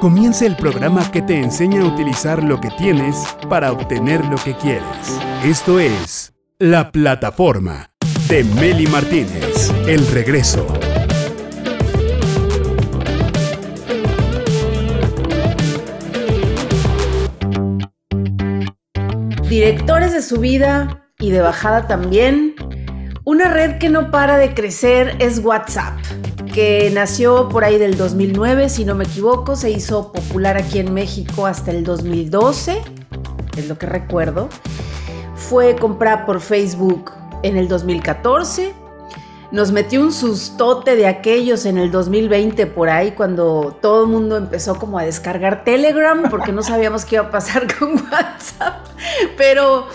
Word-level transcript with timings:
Comienza 0.00 0.46
el 0.46 0.54
programa 0.54 1.10
que 1.10 1.22
te 1.22 1.40
enseña 1.40 1.82
a 1.82 1.84
utilizar 1.84 2.42
lo 2.44 2.60
que 2.60 2.70
tienes 2.70 3.16
para 3.48 3.72
obtener 3.72 4.24
lo 4.26 4.36
que 4.36 4.54
quieres. 4.54 4.84
Esto 5.44 5.80
es 5.80 6.34
La 6.58 6.92
Plataforma 6.92 7.90
de 8.28 8.44
Meli 8.44 8.86
Martínez. 8.86 9.72
El 9.86 10.06
regreso. 10.06 10.66
Directores 19.48 20.12
de 20.12 20.22
subida 20.22 21.10
y 21.18 21.30
de 21.30 21.40
bajada 21.40 21.88
también. 21.88 22.54
Una 23.24 23.48
red 23.48 23.78
que 23.78 23.88
no 23.88 24.10
para 24.10 24.36
de 24.36 24.54
crecer 24.54 25.16
es 25.18 25.40
WhatsApp 25.40 25.98
que 26.48 26.90
nació 26.92 27.48
por 27.48 27.64
ahí 27.64 27.78
del 27.78 27.96
2009, 27.96 28.68
si 28.68 28.84
no 28.84 28.94
me 28.94 29.04
equivoco, 29.04 29.56
se 29.56 29.70
hizo 29.70 30.12
popular 30.12 30.56
aquí 30.56 30.78
en 30.78 30.92
México 30.92 31.46
hasta 31.46 31.70
el 31.70 31.84
2012, 31.84 32.82
es 33.56 33.68
lo 33.68 33.78
que 33.78 33.86
recuerdo. 33.86 34.48
Fue 35.34 35.76
comprada 35.76 36.26
por 36.26 36.40
Facebook 36.40 37.12
en 37.42 37.56
el 37.56 37.68
2014. 37.68 38.74
Nos 39.50 39.72
metió 39.72 40.02
un 40.02 40.12
sustote 40.12 40.94
de 40.94 41.06
aquellos 41.06 41.64
en 41.64 41.78
el 41.78 41.90
2020 41.90 42.66
por 42.66 42.90
ahí 42.90 43.12
cuando 43.12 43.78
todo 43.80 44.04
el 44.04 44.10
mundo 44.10 44.36
empezó 44.36 44.74
como 44.78 44.98
a 44.98 45.04
descargar 45.04 45.64
Telegram 45.64 46.28
porque 46.28 46.52
no 46.52 46.62
sabíamos 46.62 47.06
qué 47.06 47.14
iba 47.16 47.24
a 47.24 47.30
pasar 47.30 47.66
con 47.78 47.94
WhatsApp. 47.94 48.86
Pero 49.38 49.86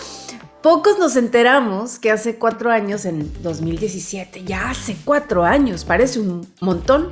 Pocos 0.63 0.97
nos 0.97 1.17
enteramos 1.17 1.99
que 1.99 2.09
hace 2.09 2.37
cuatro 2.37 2.71
años, 2.71 3.03
en 3.03 3.29
2017, 3.43 4.45
ya 4.45 4.69
hace 4.69 4.95
cuatro 5.03 5.43
años, 5.43 5.83
parece 5.83 6.21
un 6.21 6.47
montón, 6.61 7.09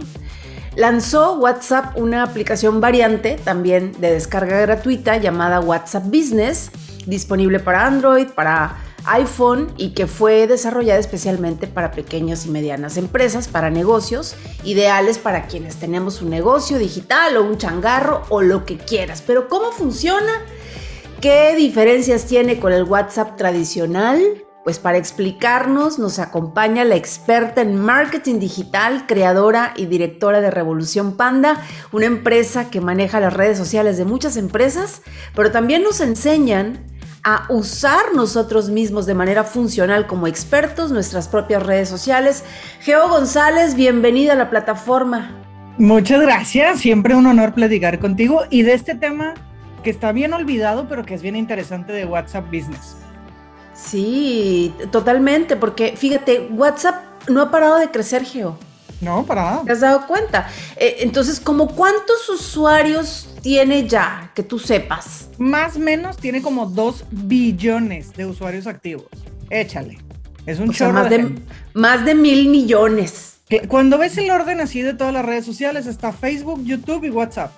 lanzó 0.78 1.34
WhatsApp 1.34 1.98
una 1.98 2.24
aplicación 2.24 2.80
variante 2.80 3.38
también 3.44 3.92
de 4.00 4.14
descarga 4.14 4.62
gratuita 4.62 5.18
llamada 5.18 5.60
WhatsApp 5.60 6.06
Business, 6.06 6.72
disponible 7.06 7.60
para 7.60 7.86
Android, 7.86 8.28
para 8.28 8.78
iPhone 9.04 9.74
y 9.76 9.90
que 9.90 10.08
fue 10.08 10.48
desarrollada 10.48 11.02
especialmente 11.02 11.68
para 11.68 11.92
pequeñas 11.92 12.46
y 12.46 12.50
medianas 12.52 12.96
empresas, 12.96 13.50
para 13.50 13.70
negocios, 13.70 14.38
ideales 14.64 15.18
para 15.18 15.48
quienes 15.48 15.76
tenemos 15.76 16.22
un 16.22 16.30
negocio 16.30 16.78
digital 16.78 17.36
o 17.36 17.44
un 17.44 17.58
changarro 17.58 18.24
o 18.30 18.42
lo 18.42 18.66
que 18.66 18.78
quieras. 18.78 19.22
Pero 19.28 19.50
¿cómo 19.50 19.74
funciona? 19.74 20.32
¿Qué 21.22 21.56
diferencias 21.56 22.26
tiene 22.26 22.60
con 22.60 22.74
el 22.74 22.82
WhatsApp 22.82 23.38
tradicional? 23.38 24.20
Pues 24.64 24.80
para 24.80 24.98
explicarnos 24.98 26.00
nos 26.00 26.18
acompaña 26.18 26.84
la 26.84 26.96
experta 26.96 27.62
en 27.62 27.76
marketing 27.76 28.40
digital, 28.40 29.06
creadora 29.06 29.72
y 29.76 29.86
directora 29.86 30.42
de 30.42 30.50
Revolución 30.50 31.18
Panda, 31.18 31.62
una 31.92 32.08
empresa 32.08 32.72
que 32.72 32.82
maneja 32.82 33.20
las 33.20 33.34
redes 33.34 33.60
sociales 33.60 34.00
de 34.00 34.06
muchas 34.06 34.36
empresas, 34.36 35.04
pero 35.36 35.52
también 35.52 35.84
nos 35.84 36.02
enseñan 36.02 36.80
a 37.24 37.46
usar 37.50 38.16
nosotros 38.16 38.72
mismos 38.72 39.06
de 39.06 39.14
manera 39.14 39.44
funcional 39.44 40.08
como 40.08 40.26
expertos 40.26 40.92
nuestras 40.92 41.28
propias 41.28 41.62
redes 41.62 41.88
sociales. 41.88 42.44
Geo 42.80 43.10
González, 43.10 43.76
bienvenida 43.76 44.34
a 44.34 44.38
la 44.38 44.50
plataforma. 44.50 45.40
Muchas 45.78 46.20
gracias, 46.20 46.80
siempre 46.80 47.14
un 47.14 47.28
honor 47.28 47.54
platicar 47.54 48.00
contigo 48.00 48.42
y 48.50 48.64
de 48.64 48.74
este 48.74 48.96
tema 48.96 49.36
que 49.84 49.90
está 49.90 50.12
bien 50.12 50.34
olvidado, 50.34 50.88
pero 50.88 51.06
que 51.06 51.14
es 51.14 51.22
bien 51.22 51.36
interesante 51.36 51.92
de 51.94 52.06
WhatsApp 52.06 52.46
Business. 52.46 52.96
Sí, 53.74 54.74
totalmente, 54.92 55.56
porque 55.56 55.96
fíjate, 55.96 56.50
WhatsApp 56.52 57.30
no 57.30 57.42
ha 57.42 57.52
parado 57.52 57.78
de 57.78 57.90
crecer, 57.90 58.24
Geo. 58.24 58.58
No, 59.02 59.26
para 59.26 59.44
nada. 59.44 59.64
¿Te 59.66 59.72
has 59.72 59.80
dado 59.80 60.06
cuenta? 60.06 60.48
Eh, 60.76 60.98
entonces, 61.00 61.40
¿como 61.40 61.68
cuántos 61.68 62.30
usuarios 62.30 63.34
tiene 63.42 63.88
ya, 63.88 64.32
que 64.36 64.44
tú 64.44 64.60
sepas? 64.60 65.30
Más 65.40 65.76
o 65.76 65.80
menos 65.80 66.18
tiene 66.18 66.42
como 66.42 66.68
2 66.68 67.06
billones 67.10 68.14
de 68.14 68.28
usuarios 68.28 68.68
activos. 68.68 69.08
Échale. 69.50 69.98
Es 70.46 70.60
un 70.60 70.72
chorro 70.72 70.94
más 70.94 71.10
de, 71.10 71.36
más 71.74 72.06
de 72.06 72.16
mil 72.16 72.48
millones. 72.50 73.40
Cuando 73.68 73.98
ves 73.98 74.18
el 74.18 74.32
orden 74.32 74.62
así 74.62 74.82
de 74.82 74.94
todas 74.94 75.14
las 75.14 75.26
redes 75.26 75.46
sociales, 75.46 75.86
está 75.86 76.14
Facebook, 76.14 76.64
YouTube 76.64 77.04
y 77.04 77.10
WhatsApp. 77.10 77.52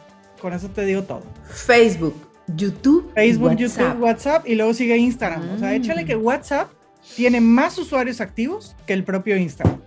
Con 0.44 0.52
eso 0.52 0.68
te 0.68 0.84
digo 0.84 1.04
todo. 1.04 1.24
Facebook, 1.48 2.14
YouTube. 2.54 3.10
Facebook, 3.16 3.52
WhatsApp. 3.52 3.62
YouTube, 3.62 4.04
WhatsApp 4.04 4.46
y 4.46 4.56
luego 4.56 4.74
sigue 4.74 4.98
Instagram. 4.98 5.56
O 5.56 5.58
sea, 5.58 5.70
mm. 5.70 5.76
échale 5.76 6.04
que 6.04 6.18
WhatsApp 6.18 6.70
tiene 7.16 7.40
más 7.40 7.78
usuarios 7.78 8.20
activos 8.20 8.76
que 8.86 8.92
el 8.92 9.06
propio 9.06 9.38
Instagram. 9.38 9.80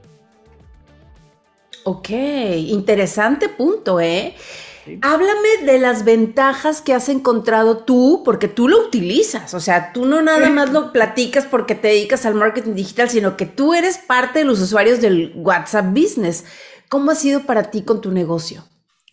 Ok, 1.85 2.09
interesante 2.09 3.51
punto, 3.51 4.01
¿eh? 4.01 4.35
Háblame 5.03 5.67
de 5.67 5.79
las 5.79 6.07
ventajas 6.07 6.81
que 6.81 6.95
has 6.95 7.11
encontrado 7.11 7.85
tú, 7.85 8.23
porque 8.25 8.49
tú 8.49 8.67
lo 8.67 8.87
utilizas. 8.87 9.53
O 9.53 9.61
sea, 9.61 9.93
tú 9.93 10.07
no 10.07 10.23
nada 10.23 10.49
más 10.49 10.71
lo 10.71 10.91
platicas 10.91 11.45
porque 11.45 11.75
te 11.75 11.89
dedicas 11.89 12.25
al 12.25 12.35
marketing 12.35 12.73
digital, 12.73 13.11
sino 13.11 13.37
que 13.37 13.45
tú 13.45 13.75
eres 13.75 13.99
parte 13.99 14.39
de 14.39 14.47
los 14.47 14.59
usuarios 14.63 15.03
del 15.03 15.35
WhatsApp 15.37 15.93
Business. 15.93 16.47
¿Cómo 16.89 17.11
ha 17.11 17.15
sido 17.15 17.43
para 17.43 17.65
ti 17.65 17.83
con 17.83 18.01
tu 18.01 18.11
negocio? 18.11 18.65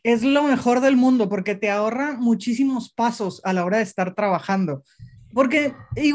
Es 0.03 0.23
lo 0.23 0.43
mejor 0.43 0.81
del 0.81 0.97
mundo 0.97 1.29
porque 1.29 1.55
te 1.55 1.69
ahorra 1.69 2.17
muchísimos 2.17 2.91
pasos 2.91 3.41
a 3.43 3.53
la 3.53 3.65
hora 3.65 3.77
de 3.77 3.83
estar 3.83 4.13
trabajando. 4.13 4.83
Porque 5.33 5.73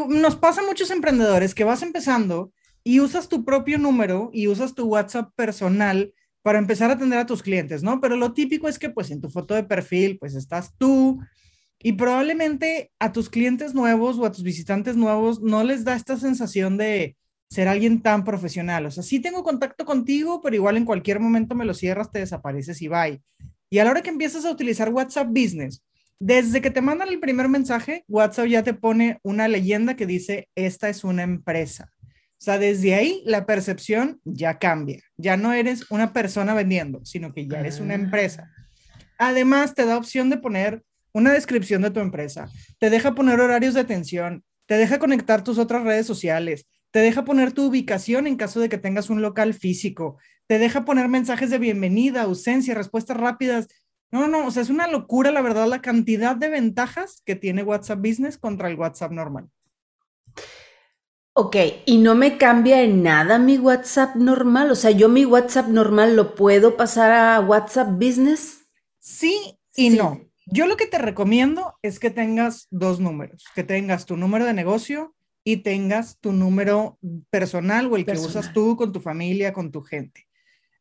nos 0.08 0.36
pasa 0.36 0.60
a 0.60 0.66
muchos 0.66 0.90
emprendedores 0.90 1.54
que 1.54 1.64
vas 1.64 1.82
empezando 1.82 2.52
y 2.84 3.00
usas 3.00 3.28
tu 3.28 3.44
propio 3.44 3.78
número 3.78 4.30
y 4.32 4.46
usas 4.46 4.74
tu 4.74 4.86
WhatsApp 4.86 5.32
personal 5.34 6.12
para 6.42 6.58
empezar 6.58 6.90
a 6.90 6.94
atender 6.94 7.18
a 7.18 7.26
tus 7.26 7.42
clientes, 7.42 7.82
¿no? 7.82 8.00
Pero 8.00 8.16
lo 8.16 8.32
típico 8.32 8.68
es 8.68 8.78
que 8.78 8.90
pues 8.90 9.10
en 9.10 9.20
tu 9.20 9.28
foto 9.28 9.54
de 9.54 9.64
perfil 9.64 10.18
pues 10.18 10.34
estás 10.34 10.74
tú 10.78 11.20
y 11.80 11.92
probablemente 11.92 12.92
a 12.98 13.12
tus 13.12 13.28
clientes 13.28 13.74
nuevos 13.74 14.18
o 14.18 14.26
a 14.26 14.32
tus 14.32 14.42
visitantes 14.42 14.96
nuevos 14.96 15.40
no 15.42 15.64
les 15.64 15.84
da 15.84 15.96
esta 15.96 16.16
sensación 16.16 16.76
de 16.76 17.16
ser 17.50 17.68
alguien 17.68 18.02
tan 18.02 18.24
profesional. 18.24 18.86
O 18.86 18.90
sea, 18.90 19.02
sí 19.02 19.20
tengo 19.20 19.42
contacto 19.42 19.84
contigo, 19.84 20.40
pero 20.42 20.54
igual 20.56 20.76
en 20.76 20.84
cualquier 20.84 21.18
momento 21.18 21.54
me 21.54 21.64
lo 21.64 21.74
cierras, 21.74 22.10
te 22.10 22.20
desapareces 22.20 22.80
y 22.82 22.88
bye. 22.88 23.20
Y 23.70 23.78
a 23.78 23.84
la 23.84 23.90
hora 23.90 24.02
que 24.02 24.10
empiezas 24.10 24.44
a 24.44 24.50
utilizar 24.50 24.90
WhatsApp 24.90 25.28
Business, 25.28 25.82
desde 26.20 26.60
que 26.60 26.70
te 26.70 26.80
mandan 26.80 27.08
el 27.08 27.20
primer 27.20 27.48
mensaje, 27.48 28.04
WhatsApp 28.08 28.46
ya 28.46 28.62
te 28.62 28.74
pone 28.74 29.18
una 29.22 29.46
leyenda 29.46 29.94
que 29.94 30.06
dice, 30.06 30.48
esta 30.54 30.88
es 30.88 31.04
una 31.04 31.22
empresa. 31.22 31.90
O 32.02 32.40
sea, 32.40 32.58
desde 32.58 32.94
ahí 32.94 33.22
la 33.24 33.46
percepción 33.46 34.20
ya 34.24 34.58
cambia. 34.58 35.02
Ya 35.16 35.36
no 35.36 35.52
eres 35.52 35.90
una 35.90 36.12
persona 36.12 36.54
vendiendo, 36.54 37.04
sino 37.04 37.32
que 37.32 37.46
ya 37.46 37.60
eres 37.60 37.80
una 37.80 37.94
empresa. 37.94 38.50
Además, 39.18 39.74
te 39.74 39.84
da 39.84 39.96
opción 39.96 40.30
de 40.30 40.38
poner 40.38 40.82
una 41.12 41.32
descripción 41.32 41.82
de 41.82 41.90
tu 41.90 42.00
empresa, 42.00 42.48
te 42.78 42.90
deja 42.90 43.14
poner 43.14 43.40
horarios 43.40 43.74
de 43.74 43.80
atención, 43.80 44.44
te 44.66 44.76
deja 44.76 44.98
conectar 44.98 45.42
tus 45.42 45.58
otras 45.58 45.82
redes 45.82 46.06
sociales, 46.06 46.66
te 46.90 47.00
deja 47.00 47.24
poner 47.24 47.52
tu 47.52 47.66
ubicación 47.66 48.26
en 48.26 48.36
caso 48.36 48.60
de 48.60 48.68
que 48.68 48.78
tengas 48.78 49.10
un 49.10 49.20
local 49.20 49.54
físico, 49.54 50.18
te 50.48 50.58
deja 50.58 50.84
poner 50.84 51.08
mensajes 51.08 51.50
de 51.50 51.58
bienvenida, 51.58 52.22
ausencia, 52.22 52.74
respuestas 52.74 53.18
rápidas. 53.18 53.68
No, 54.10 54.26
no, 54.26 54.46
o 54.46 54.50
sea, 54.50 54.62
es 54.62 54.70
una 54.70 54.88
locura, 54.88 55.30
la 55.30 55.42
verdad, 55.42 55.68
la 55.68 55.82
cantidad 55.82 56.34
de 56.34 56.48
ventajas 56.48 57.22
que 57.26 57.36
tiene 57.36 57.62
WhatsApp 57.62 57.98
Business 58.00 58.38
contra 58.38 58.68
el 58.68 58.76
WhatsApp 58.76 59.12
normal. 59.12 59.50
Ok, 61.34 61.56
y 61.84 61.98
no 61.98 62.14
me 62.14 62.38
cambia 62.38 62.82
en 62.82 63.02
nada 63.02 63.38
mi 63.38 63.58
WhatsApp 63.58 64.16
normal. 64.16 64.70
O 64.70 64.74
sea, 64.74 64.90
yo 64.90 65.10
mi 65.10 65.26
WhatsApp 65.26 65.68
normal 65.68 66.16
lo 66.16 66.34
puedo 66.34 66.78
pasar 66.78 67.12
a 67.12 67.40
WhatsApp 67.40 67.90
Business. 67.90 68.66
Sí 68.98 69.58
y 69.76 69.90
no. 69.90 70.20
Yo 70.46 70.66
lo 70.66 70.78
que 70.78 70.86
te 70.86 70.96
recomiendo 70.96 71.74
es 71.82 71.98
que 71.98 72.10
tengas 72.10 72.68
dos 72.70 73.00
números, 73.00 73.44
que 73.54 73.64
tengas 73.64 74.06
tu 74.06 74.16
número 74.16 74.46
de 74.46 74.54
negocio 74.54 75.14
y 75.44 75.58
tengas 75.58 76.18
tu 76.20 76.32
número 76.32 76.98
personal 77.28 77.92
o 77.92 77.96
el 77.96 78.06
que 78.06 78.12
usas 78.12 78.54
tú 78.54 78.76
con 78.76 78.92
tu 78.92 79.00
familia, 79.00 79.52
con 79.52 79.70
tu 79.70 79.82
gente. 79.82 80.27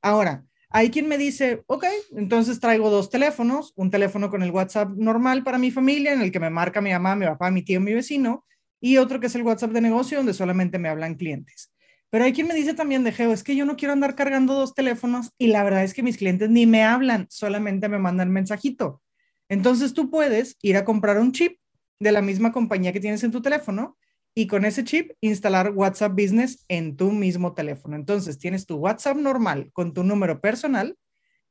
Ahora, 0.02 0.46
hay 0.70 0.90
quien 0.90 1.08
me 1.08 1.18
dice, 1.18 1.64
ok, 1.68 1.86
entonces 2.16 2.60
traigo 2.60 2.90
dos 2.90 3.10
teléfonos, 3.10 3.74
un 3.76 3.90
teléfono 3.90 4.30
con 4.30 4.44
el 4.44 4.52
WhatsApp 4.52 4.90
normal 4.96 5.44
para 5.44 5.58
mi 5.58 5.72
familia, 5.72 6.14
en 6.14 6.22
el 6.22 6.32
que 6.32 6.40
me 6.40 6.50
marca 6.50 6.82
mi 6.82 6.92
mamá, 6.92 7.16
mi 7.16 7.26
papá, 7.26 7.52
mi 7.52 7.64
tío, 7.64 7.80
mi 7.80 7.94
vecino, 7.94 8.46
y 8.82 8.98
otro 8.98 9.20
que 9.20 9.28
es 9.28 9.36
el 9.36 9.44
WhatsApp 9.44 9.72
de 9.72 9.82
negocio, 9.82 10.18
donde 10.18 10.34
solamente 10.34 10.78
me 10.78 10.90
hablan 10.90 11.16
clientes. 11.16 11.74
Pero 12.10 12.26
hay 12.26 12.34
quien 12.34 12.48
me 12.48 12.54
dice 12.54 12.74
también 12.74 13.04
de 13.04 13.12
Geo, 13.12 13.34
es 13.34 13.44
que 13.44 13.56
yo 13.56 13.66
no 13.66 13.76
quiero 13.76 13.94
andar 13.94 14.16
cargando 14.16 14.54
dos 14.54 14.74
teléfonos 14.74 15.32
y 15.38 15.48
la 15.48 15.64
verdad 15.64 15.84
es 15.84 15.94
que 15.94 16.04
mis 16.04 16.18
clientes 16.18 16.50
ni 16.50 16.66
me 16.66 16.84
hablan, 16.84 17.28
solamente 17.30 17.90
me 17.90 18.00
mandan 18.00 18.32
mensajito. 18.32 19.02
Entonces 19.50 19.94
tú 19.94 20.10
puedes 20.10 20.58
ir 20.62 20.78
a 20.78 20.86
comprar 20.86 21.20
un 21.20 21.32
chip 21.32 21.60
de 22.00 22.12
la 22.12 22.22
misma 22.22 22.52
compañía 22.52 22.94
que 22.94 23.00
tienes 23.00 23.24
en 23.24 23.32
tu 23.32 23.42
teléfono 23.42 23.98
y 24.38 24.46
con 24.46 24.66
ese 24.66 24.84
chip 24.84 25.14
instalar 25.20 25.72
WhatsApp 25.72 26.12
Business 26.12 26.64
en 26.68 26.96
tu 26.96 27.12
mismo 27.12 27.56
teléfono. 27.56 27.96
Entonces 27.96 28.38
tienes 28.38 28.68
tu 28.68 28.76
WhatsApp 28.76 29.18
normal 29.18 29.72
con 29.74 29.96
tu 29.96 30.04
número 30.04 30.42
personal 30.42 30.96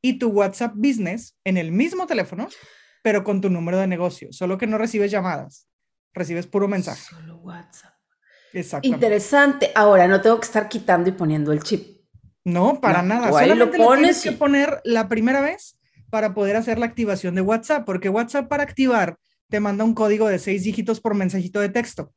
y 0.01 0.21
tu 0.21 0.29
WhatsApp 0.29 0.75
Business 0.77 1.37
en 1.43 1.57
el 1.57 1.73
mismo 1.73 2.07
teléfono, 2.07 2.47
pero 3.03 3.25
con 3.25 3.41
tu 3.41 3.51
número 3.51 3.79
de 3.79 3.89
negocio, 3.89 4.29
solo 4.31 4.57
que 4.57 4.69
no 4.69 4.79
recibes 4.79 5.11
llamadas, 5.11 5.67
recibes 6.15 6.47
puro 6.47 6.69
mensaje. 6.69 7.13
Solo 7.13 7.39
WhatsApp. 7.39 7.93
Exacto. 8.53 8.87
Interesante. 8.87 9.73
Ahora 9.75 10.07
no 10.07 10.21
tengo 10.21 10.39
que 10.39 10.47
estar 10.47 10.69
quitando 10.69 11.11
y 11.11 11.13
poniendo 11.13 11.51
el 11.51 11.65
chip. 11.65 12.07
No, 12.45 12.81
para 12.81 13.03
nada. 13.03 13.33
Solamente 13.33 13.79
lo, 13.79 13.85
pones 13.85 14.21
tienes 14.21 14.23
que 14.23 14.31
poner 14.39 14.81
la 14.85 15.09
primera 15.09 15.41
vez 15.41 15.77
para 16.09 16.35
poder 16.35 16.55
hacer 16.55 16.79
la 16.79 16.87
activación 16.87 17.35
de 17.35 17.41
WhatsApp, 17.41 17.85
porque 17.85 18.09
WhatsApp 18.09 18.47
para 18.47 18.63
activar 18.63 19.19
te 19.49 19.59
manda 19.59 19.83
un 19.83 19.93
código 19.93 20.29
de 20.29 20.39
seis 20.39 20.63
dígitos 20.63 21.01
por 21.01 21.17
mensajito 21.17 21.59
de 21.59 21.69
texto. 21.69 22.13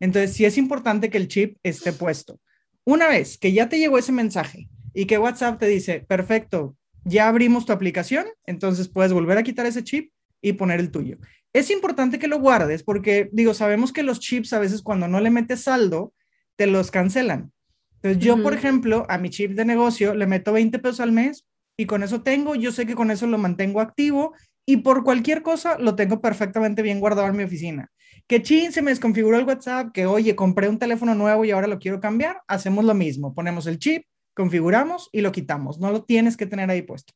Entonces, 0.00 0.32
sí 0.32 0.44
es 0.44 0.58
importante 0.58 1.10
que 1.10 1.18
el 1.18 1.28
chip 1.28 1.58
esté 1.62 1.92
puesto. 1.92 2.40
Una 2.84 3.06
vez 3.06 3.38
que 3.38 3.52
ya 3.52 3.68
te 3.68 3.78
llegó 3.78 3.98
ese 3.98 4.12
mensaje 4.12 4.68
y 4.94 5.04
que 5.04 5.18
WhatsApp 5.18 5.60
te 5.60 5.66
dice, 5.66 6.00
perfecto, 6.00 6.76
ya 7.04 7.28
abrimos 7.28 7.66
tu 7.66 7.72
aplicación, 7.72 8.26
entonces 8.46 8.88
puedes 8.88 9.12
volver 9.12 9.38
a 9.38 9.42
quitar 9.42 9.66
ese 9.66 9.84
chip 9.84 10.12
y 10.42 10.54
poner 10.54 10.80
el 10.80 10.90
tuyo. 10.90 11.18
Es 11.52 11.70
importante 11.70 12.18
que 12.18 12.28
lo 12.28 12.40
guardes 12.40 12.82
porque, 12.82 13.28
digo, 13.32 13.54
sabemos 13.54 13.92
que 13.92 14.02
los 14.02 14.20
chips 14.20 14.52
a 14.52 14.58
veces 14.58 14.82
cuando 14.82 15.08
no 15.08 15.20
le 15.20 15.30
metes 15.30 15.62
saldo, 15.62 16.14
te 16.56 16.66
los 16.66 16.90
cancelan. 16.90 17.52
Entonces, 17.96 18.22
yo, 18.22 18.42
por 18.42 18.54
ejemplo, 18.54 19.04
a 19.10 19.18
mi 19.18 19.28
chip 19.28 19.52
de 19.52 19.64
negocio 19.64 20.14
le 20.14 20.26
meto 20.26 20.52
20 20.52 20.78
pesos 20.78 21.00
al 21.00 21.12
mes 21.12 21.44
y 21.76 21.86
con 21.86 22.02
eso 22.02 22.22
tengo, 22.22 22.54
yo 22.54 22.72
sé 22.72 22.86
que 22.86 22.94
con 22.94 23.10
eso 23.10 23.26
lo 23.26 23.36
mantengo 23.36 23.80
activo 23.80 24.32
y 24.70 24.76
por 24.76 25.02
cualquier 25.02 25.42
cosa 25.42 25.76
lo 25.80 25.96
tengo 25.96 26.20
perfectamente 26.20 26.80
bien 26.80 27.00
guardado 27.00 27.26
en 27.26 27.36
mi 27.36 27.42
oficina. 27.42 27.90
Que 28.28 28.40
chin, 28.40 28.70
se 28.70 28.82
me 28.82 28.92
desconfiguró 28.92 29.36
el 29.36 29.44
WhatsApp, 29.44 29.90
que 29.92 30.06
oye, 30.06 30.36
compré 30.36 30.68
un 30.68 30.78
teléfono 30.78 31.16
nuevo 31.16 31.44
y 31.44 31.50
ahora 31.50 31.66
lo 31.66 31.80
quiero 31.80 31.98
cambiar, 31.98 32.40
hacemos 32.46 32.84
lo 32.84 32.94
mismo, 32.94 33.34
ponemos 33.34 33.66
el 33.66 33.80
chip, 33.80 34.04
configuramos 34.32 35.08
y 35.10 35.22
lo 35.22 35.32
quitamos, 35.32 35.80
no 35.80 35.90
lo 35.90 36.04
tienes 36.04 36.36
que 36.36 36.46
tener 36.46 36.70
ahí 36.70 36.82
puesto. 36.82 37.14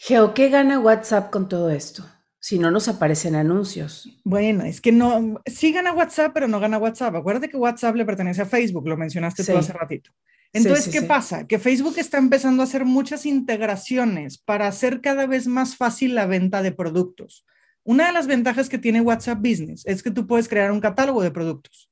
Geo, 0.00 0.34
¿qué 0.34 0.48
gana 0.48 0.80
WhatsApp 0.80 1.30
con 1.30 1.48
todo 1.48 1.70
esto? 1.70 2.04
Si 2.40 2.58
no 2.58 2.72
nos 2.72 2.88
aparecen 2.88 3.36
anuncios. 3.36 4.20
Bueno, 4.24 4.64
es 4.64 4.80
que 4.80 4.90
no, 4.90 5.40
sí 5.46 5.72
gana 5.72 5.92
WhatsApp, 5.92 6.32
pero 6.34 6.48
no 6.48 6.58
gana 6.58 6.78
WhatsApp. 6.78 7.14
Acuérdate 7.14 7.48
que 7.48 7.56
WhatsApp 7.56 7.94
le 7.94 8.04
pertenece 8.04 8.42
a 8.42 8.46
Facebook, 8.46 8.88
lo 8.88 8.96
mencionaste 8.96 9.44
tú 9.44 9.56
hace 9.56 9.72
ratito. 9.72 10.10
Entonces, 10.54 10.88
¿qué 10.88 11.02
pasa? 11.02 11.48
Que 11.48 11.58
Facebook 11.58 11.94
está 11.98 12.16
empezando 12.18 12.62
a 12.62 12.64
hacer 12.64 12.84
muchas 12.84 13.26
integraciones 13.26 14.38
para 14.38 14.68
hacer 14.68 15.00
cada 15.00 15.26
vez 15.26 15.48
más 15.48 15.76
fácil 15.76 16.14
la 16.14 16.26
venta 16.26 16.62
de 16.62 16.70
productos. 16.70 17.44
Una 17.82 18.06
de 18.06 18.12
las 18.12 18.28
ventajas 18.28 18.68
que 18.68 18.78
tiene 18.78 19.00
WhatsApp 19.00 19.38
Business 19.38 19.82
es 19.84 20.02
que 20.02 20.12
tú 20.12 20.28
puedes 20.28 20.48
crear 20.48 20.70
un 20.70 20.80
catálogo 20.80 21.22
de 21.22 21.32
productos. 21.32 21.90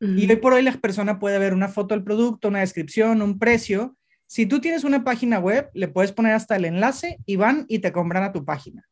Y 0.00 0.28
hoy 0.28 0.36
por 0.36 0.54
hoy 0.54 0.62
la 0.62 0.72
persona 0.72 1.20
puede 1.20 1.38
ver 1.38 1.54
una 1.54 1.68
foto 1.68 1.94
del 1.94 2.02
producto, 2.02 2.48
una 2.48 2.58
descripción, 2.58 3.22
un 3.22 3.38
precio. 3.38 3.96
Si 4.26 4.46
tú 4.46 4.60
tienes 4.60 4.82
una 4.82 5.04
página 5.04 5.38
web, 5.38 5.70
le 5.74 5.86
puedes 5.86 6.10
poner 6.10 6.32
hasta 6.32 6.56
el 6.56 6.64
enlace 6.64 7.18
y 7.24 7.36
van 7.36 7.66
y 7.68 7.78
te 7.78 7.92
compran 7.92 8.24
a 8.24 8.32
tu 8.32 8.44
página. 8.44 8.88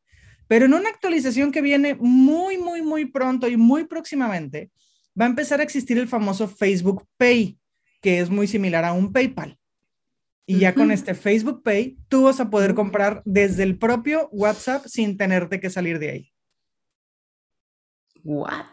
Pero 0.47 0.67
en 0.67 0.75
una 0.75 0.89
actualización 0.89 1.51
que 1.51 1.63
viene 1.63 1.97
muy, 1.97 2.59
muy, 2.59 2.83
muy 2.83 3.07
pronto 3.07 3.49
y 3.49 3.57
muy 3.57 3.87
próximamente, 3.87 4.71
va 5.21 5.25
a 5.25 5.29
empezar 5.29 5.59
a 5.59 5.65
existir 5.65 5.99
el 5.99 6.07
famoso 6.07 6.47
Facebook 6.47 7.05
Pay 7.17 7.59
que 8.01 8.21
es 8.21 8.31
muy 8.31 8.47
similar 8.47 8.85
a 8.85 8.93
un 8.93 9.13
PayPal. 9.13 9.59
Y 10.47 10.59
ya 10.59 10.75
con 10.75 10.91
este 10.91 11.15
Facebook 11.15 11.63
Pay, 11.63 11.99
tú 12.09 12.25
vas 12.25 12.41
a 12.41 12.51
poder 12.51 12.75
comprar 12.75 13.23
desde 13.25 13.63
el 13.63 13.79
propio 13.79 14.29
WhatsApp 14.33 14.85
sin 14.87 15.17
tenerte 15.17 15.61
que 15.61 15.71
salir 15.71 16.01
de 16.01 16.11
ahí. 16.11 16.33
What? 18.25 18.67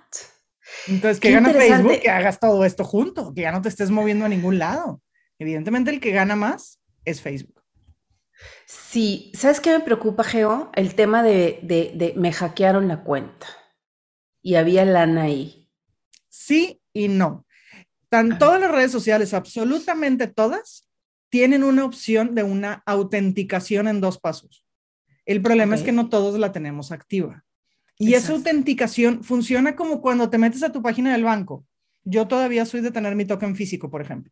Entonces, 0.87 1.19
¿qué, 1.19 1.31
gana 1.31 1.51
Facebook? 1.51 1.99
Que 2.01 2.09
hagas 2.09 2.39
todo 2.39 2.65
esto 2.65 2.83
junto, 2.83 3.31
que 3.33 3.41
ya 3.41 3.51
no 3.51 3.61
te 3.61 3.69
estés 3.69 3.91
moviendo 3.91 4.25
a 4.25 4.29
ningún 4.29 4.57
lado. 4.57 5.03
Evidentemente, 5.37 5.91
el 5.91 5.99
que 5.99 6.11
gana 6.11 6.35
más 6.35 6.81
es 7.05 7.21
Facebook. 7.21 7.61
Sí, 8.65 9.31
¿sabes 9.35 9.59
qué 9.59 9.71
me 9.71 9.79
preocupa, 9.83 10.23
Geo? 10.23 10.71
El 10.75 10.95
tema 10.95 11.23
de, 11.23 11.59
de, 11.61 11.91
de 11.95 12.13
me 12.15 12.33
hackearon 12.33 12.87
la 12.87 13.03
cuenta 13.03 13.47
y 14.41 14.55
había 14.55 14.85
lana 14.85 15.23
ahí. 15.23 15.69
Sí 16.29 16.81
y 16.93 17.07
no. 17.07 17.46
Tan, 18.09 18.37
todas 18.39 18.59
las 18.61 18.71
redes 18.71 18.91
sociales, 18.91 19.33
absolutamente 19.33 20.27
todas, 20.27 20.87
tienen 21.29 21.63
una 21.63 21.83
opción 21.83 22.35
de 22.35 22.43
una 22.43 22.83
autenticación 22.85 23.87
en 23.87 24.01
dos 24.01 24.19
pasos. 24.19 24.65
El 25.25 25.41
problema 25.41 25.75
es 25.75 25.83
que 25.83 25.91
no 25.91 26.07
todos 26.07 26.39
la 26.39 26.53
tenemos 26.53 26.91
activa. 26.91 27.43
Y 27.99 28.13
esa 28.13 28.33
autenticación 28.33 29.23
funciona 29.23 29.75
como 29.75 30.01
cuando 30.01 30.29
te 30.29 30.37
metes 30.37 30.63
a 30.63 30.71
tu 30.71 30.81
página 30.81 31.11
del 31.11 31.23
banco. 31.23 31.65
Yo 32.03 32.27
todavía 32.27 32.65
soy 32.65 32.81
de 32.81 32.91
tener 32.91 33.15
mi 33.15 33.25
token 33.25 33.55
físico, 33.55 33.89
por 33.89 34.01
ejemplo. 34.01 34.31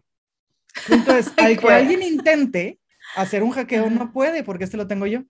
Entonces, 0.90 1.34
al 1.38 1.60
que 1.60 1.68
alguien 1.68 2.02
intente 2.02 2.80
hacer 3.16 3.44
un 3.44 3.52
hackeo, 3.52 3.90
no 3.90 4.14
puede 4.14 4.44
porque 4.44 4.64
este 4.64 4.78
lo 4.78 4.88
tengo 4.88 5.06
yo. 5.08 5.24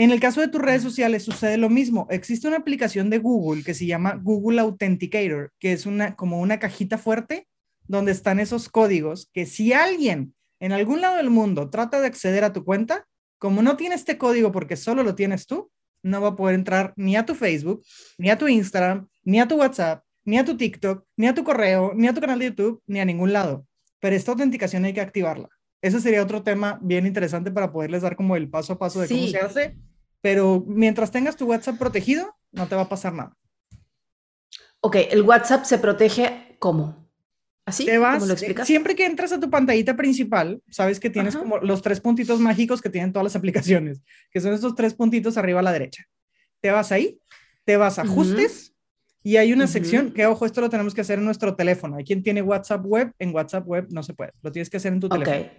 En 0.00 0.12
el 0.12 0.20
caso 0.20 0.40
de 0.40 0.46
tus 0.46 0.62
redes 0.62 0.84
sociales 0.84 1.24
sucede 1.24 1.56
lo 1.56 1.68
mismo. 1.68 2.06
Existe 2.08 2.46
una 2.46 2.58
aplicación 2.58 3.10
de 3.10 3.18
Google 3.18 3.64
que 3.64 3.74
se 3.74 3.84
llama 3.84 4.14
Google 4.14 4.60
Authenticator, 4.60 5.50
que 5.58 5.72
es 5.72 5.86
una 5.86 6.14
como 6.14 6.40
una 6.40 6.60
cajita 6.60 6.98
fuerte 6.98 7.48
donde 7.88 8.12
están 8.12 8.38
esos 8.38 8.68
códigos 8.68 9.28
que 9.32 9.44
si 9.44 9.72
alguien 9.72 10.34
en 10.60 10.70
algún 10.70 11.00
lado 11.00 11.16
del 11.16 11.30
mundo 11.30 11.68
trata 11.68 12.00
de 12.00 12.06
acceder 12.06 12.44
a 12.44 12.52
tu 12.52 12.64
cuenta, 12.64 13.08
como 13.38 13.60
no 13.60 13.76
tiene 13.76 13.96
este 13.96 14.18
código 14.18 14.52
porque 14.52 14.76
solo 14.76 15.02
lo 15.02 15.16
tienes 15.16 15.48
tú, 15.48 15.68
no 16.04 16.20
va 16.20 16.28
a 16.28 16.36
poder 16.36 16.54
entrar 16.54 16.92
ni 16.94 17.16
a 17.16 17.26
tu 17.26 17.34
Facebook, 17.34 17.82
ni 18.18 18.30
a 18.30 18.38
tu 18.38 18.46
Instagram, 18.46 19.08
ni 19.24 19.40
a 19.40 19.48
tu 19.48 19.56
WhatsApp, 19.56 20.04
ni 20.24 20.38
a 20.38 20.44
tu 20.44 20.56
TikTok, 20.56 21.04
ni 21.16 21.26
a 21.26 21.34
tu 21.34 21.42
correo, 21.42 21.90
ni 21.96 22.06
a 22.06 22.14
tu 22.14 22.20
canal 22.20 22.38
de 22.38 22.44
YouTube, 22.44 22.80
ni 22.86 23.00
a 23.00 23.04
ningún 23.04 23.32
lado. 23.32 23.66
Pero 23.98 24.14
esta 24.14 24.30
autenticación 24.30 24.84
hay 24.84 24.92
que 24.92 25.00
activarla. 25.00 25.48
Ese 25.82 26.00
sería 26.00 26.22
otro 26.22 26.44
tema 26.44 26.78
bien 26.82 27.04
interesante 27.04 27.50
para 27.50 27.72
poderles 27.72 28.02
dar 28.02 28.14
como 28.14 28.36
el 28.36 28.48
paso 28.48 28.74
a 28.74 28.78
paso 28.78 29.00
de 29.00 29.08
cómo 29.08 29.26
se 29.26 29.38
hace 29.38 29.87
pero 30.20 30.64
mientras 30.66 31.10
tengas 31.10 31.36
tu 31.36 31.46
WhatsApp 31.46 31.78
protegido, 31.78 32.36
no 32.52 32.66
te 32.66 32.74
va 32.74 32.82
a 32.82 32.88
pasar 32.88 33.12
nada. 33.12 33.36
Ok, 34.80 34.96
el 35.10 35.22
WhatsApp 35.22 35.64
se 35.64 35.78
protege 35.78 36.48
¿cómo? 36.58 37.08
¿Así? 37.64 37.84
Te 37.84 37.98
vas, 37.98 38.26
lo 38.26 38.32
explicas? 38.32 38.66
Siempre 38.66 38.94
que 38.96 39.04
entras 39.04 39.32
a 39.32 39.40
tu 39.40 39.50
pantallita 39.50 39.94
principal, 39.94 40.62
sabes 40.70 40.98
que 40.98 41.10
tienes 41.10 41.36
como 41.36 41.58
los 41.58 41.82
tres 41.82 42.00
puntitos 42.00 42.40
mágicos 42.40 42.80
que 42.80 42.88
tienen 42.88 43.12
todas 43.12 43.24
las 43.24 43.36
aplicaciones, 43.36 44.02
que 44.30 44.40
son 44.40 44.54
estos 44.54 44.74
tres 44.74 44.94
puntitos 44.94 45.36
arriba 45.36 45.60
a 45.60 45.62
la 45.62 45.72
derecha. 45.72 46.04
Te 46.60 46.70
vas 46.70 46.92
ahí, 46.92 47.20
te 47.64 47.76
vas 47.76 47.98
a 47.98 48.02
ajustes 48.02 48.74
y 49.22 49.36
hay 49.36 49.52
una 49.52 49.66
sección 49.66 50.12
que, 50.12 50.24
ojo, 50.24 50.46
esto 50.46 50.62
lo 50.62 50.70
tenemos 50.70 50.94
que 50.94 51.02
hacer 51.02 51.18
en 51.18 51.26
nuestro 51.26 51.54
teléfono. 51.56 51.96
Hay 51.96 52.04
quien 52.04 52.22
tiene 52.22 52.40
WhatsApp 52.40 52.84
web, 52.86 53.12
en 53.18 53.34
WhatsApp 53.34 53.66
web 53.66 53.86
no 53.90 54.02
se 54.02 54.14
puede, 54.14 54.32
lo 54.40 54.50
tienes 54.50 54.70
que 54.70 54.78
hacer 54.78 54.92
en 54.94 55.00
tu 55.00 55.08
teléfono. 55.08 55.50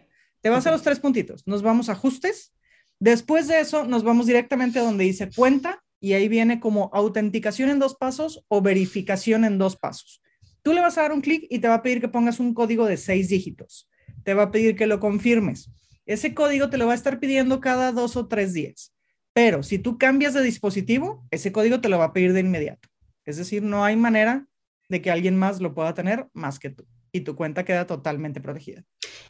Te 0.42 0.50
vas 0.50 0.66
a 0.66 0.72
los 0.72 0.82
tres 0.82 1.00
puntitos, 1.00 1.46
nos 1.46 1.62
vamos 1.62 1.90
a 1.90 1.92
ajustes 1.92 2.54
Después 3.00 3.48
de 3.48 3.62
eso, 3.62 3.86
nos 3.86 4.04
vamos 4.04 4.26
directamente 4.26 4.80
a 4.80 4.84
donde 4.84 5.06
dice 5.06 5.30
cuenta 5.36 5.84
y 6.00 6.14
ahí 6.14 6.28
viene 6.28 6.60
como 6.60 6.90
autenticación 6.94 7.70
en 7.70 7.80
dos 7.80 7.96
pasos 7.96 8.44
o 8.48 8.62
verificación 8.62 9.46
en 9.46 9.58
dos 9.58 9.76
pasos. 9.76 10.22
Tú 10.62 10.74
le 10.74 10.82
vas 10.82 10.98
a 10.98 11.04
dar 11.04 11.14
un 11.14 11.22
clic 11.22 11.46
y 11.50 11.60
te 11.60 11.68
va 11.68 11.76
a 11.76 11.82
pedir 11.82 12.02
que 12.02 12.10
pongas 12.10 12.40
un 12.40 12.54
código 12.54 12.86
de 12.86 12.98
seis 12.98 13.30
dígitos. 13.30 13.90
Te 14.24 14.34
va 14.34 14.44
a 14.44 14.52
pedir 14.52 14.76
que 14.76 14.88
lo 14.88 15.00
confirmes. 15.00 15.72
Ese 16.06 16.34
código 16.34 16.70
te 16.70 16.78
lo 16.78 16.88
va 16.88 16.94
a 16.94 16.96
estar 16.96 17.20
pidiendo 17.20 17.60
cada 17.62 17.92
dos 17.92 18.16
o 18.16 18.28
tres 18.28 18.54
días. 18.54 18.94
Pero 19.34 19.64
si 19.64 19.80
tú 19.80 19.98
cambias 19.98 20.34
de 20.34 20.42
dispositivo, 20.42 21.26
ese 21.32 21.52
código 21.52 21.80
te 21.82 21.88
lo 21.88 21.98
va 21.98 22.06
a 22.06 22.14
pedir 22.14 22.34
de 22.34 22.42
inmediato. 22.42 22.90
Es 23.26 23.38
decir, 23.38 23.64
no 23.64 23.86
hay 23.86 23.96
manera 23.96 24.48
de 24.90 25.02
que 25.02 25.12
alguien 25.12 25.38
más 25.38 25.62
lo 25.62 25.74
pueda 25.74 25.94
tener 25.94 26.28
más 26.34 26.60
que 26.60 26.72
tú. 26.72 26.86
Y 27.12 27.22
tu 27.22 27.36
cuenta 27.36 27.64
queda 27.64 27.88
totalmente 27.88 28.42
protegida. 28.42 28.84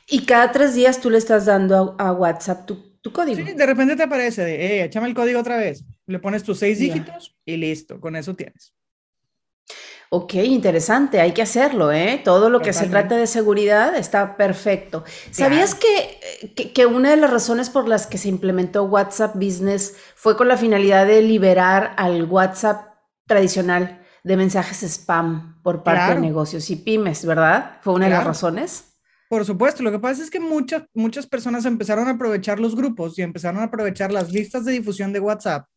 Y 0.08 0.26
cada 0.26 0.52
tres 0.52 0.74
días 0.74 1.00
tú 1.00 1.10
le 1.10 1.18
estás 1.18 1.46
dando 1.46 1.96
a, 2.00 2.12
WhatsApp 2.12 2.66
tu 2.66 2.89
tu 3.02 3.12
código. 3.12 3.38
Sí, 3.38 3.54
de 3.54 3.66
repente 3.66 3.96
te 3.96 4.04
aparece 4.04 4.44
de, 4.44 4.56
eh, 4.56 4.84
échame 4.86 5.08
el 5.08 5.14
código 5.14 5.40
otra 5.40 5.58
vez. 5.58 5.84
Le 6.06 6.20
pones 6.20 6.44
tus 6.44 6.60
seis 6.60 6.80
dígitos 6.80 7.36
y 7.46 7.58
listo, 7.58 8.00
con 8.00 8.16
eso 8.16 8.36
tienes. 8.36 8.74
Ok, 10.12 10.34
interesante, 10.36 11.22
hay 11.22 11.34
que 11.34 11.44
hacerlo, 11.44 11.92
¿eh? 11.92 12.20
Todo 12.24 12.50
lo 12.50 12.62
que 12.62 12.74
se 12.74 12.88
trate 12.88 13.14
de 13.14 13.28
seguridad 13.28 13.96
está 13.96 14.38
perfecto. 14.38 15.04
¿Sabías 15.30 15.76
que, 15.76 16.52
que, 16.56 16.74
que, 16.74 16.86
una 16.88 17.12
de 17.12 17.18
las 17.18 17.30
razones 17.30 17.70
por 17.70 17.88
las 17.88 18.08
que 18.08 18.18
se 18.18 18.28
implementó 18.28 18.86
WhatsApp 18.86 19.36
Business 19.36 19.96
fue 20.16 20.36
con 20.36 20.48
la 20.48 20.58
finalidad 20.58 21.06
de 21.06 21.22
liberar 21.22 21.94
al 21.98 22.24
WhatsApp 22.24 22.96
tradicional 23.28 24.02
de 24.24 24.36
mensajes 24.36 24.82
spam 24.82 25.62
por 25.62 25.84
parte 25.84 26.16
de 26.16 26.22
negocios 26.22 26.72
y 26.72 26.76
pymes, 26.76 27.24
¿verdad? 27.24 27.78
¿Fue 27.82 27.94
una 27.94 28.06
de 28.06 28.12
las 28.12 28.24
razones? 28.24 28.89
Por 29.30 29.46
supuesto, 29.46 29.84
lo 29.84 29.92
que 29.92 30.00
pasa 30.00 30.24
es 30.24 30.32
que 30.32 30.40
muchas, 30.40 30.84
muchas 30.96 31.28
personas 31.28 31.66
empezaron 31.66 32.08
a 32.08 32.12
aprovechar 32.12 32.60
los 32.60 32.76
grupos 32.76 33.18
y 33.18 33.22
empezaron 33.22 33.62
a 33.62 33.66
aprovechar 33.66 34.12
las 34.12 34.32
listas 34.32 34.66
de 34.66 34.72
difusión 34.72 35.14
de 35.14 35.20
WhatsApp 35.20 35.68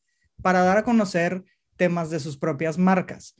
para 0.40 0.62
dar 0.62 0.78
a 0.78 0.84
conocer 0.84 1.44
temas 1.76 2.08
de 2.08 2.18
sus 2.18 2.38
propias 2.38 2.78
marcas. 2.78 3.36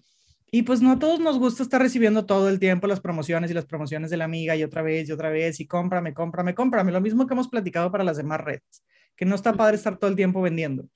Y 0.50 0.64
pues 0.64 0.82
no 0.82 0.92
a 0.92 0.98
todos 0.98 1.18
nos 1.18 1.38
gusta 1.38 1.62
estar 1.62 1.80
recibiendo 1.80 2.26
todo 2.26 2.50
el 2.50 2.58
tiempo 2.58 2.86
las 2.86 3.00
promociones 3.00 3.50
y 3.50 3.54
las 3.54 3.64
promociones 3.64 4.10
de 4.10 4.18
la 4.18 4.26
amiga 4.26 4.54
y 4.54 4.62
otra 4.62 4.82
vez 4.82 5.08
y 5.08 5.12
otra 5.12 5.30
vez 5.30 5.58
y 5.60 5.66
cómprame, 5.66 6.12
cómprame, 6.12 6.54
cómprame. 6.54 6.92
Lo 6.92 7.00
mismo 7.00 7.26
que 7.26 7.32
hemos 7.32 7.48
platicado 7.48 7.90
para 7.90 8.04
las 8.04 8.18
demás 8.18 8.38
redes, 8.42 8.84
que 9.16 9.24
no 9.24 9.34
está 9.34 9.54
padre 9.54 9.76
estar 9.76 9.96
todo 9.96 10.10
el 10.10 10.16
tiempo 10.16 10.42
vendiendo. 10.42 10.86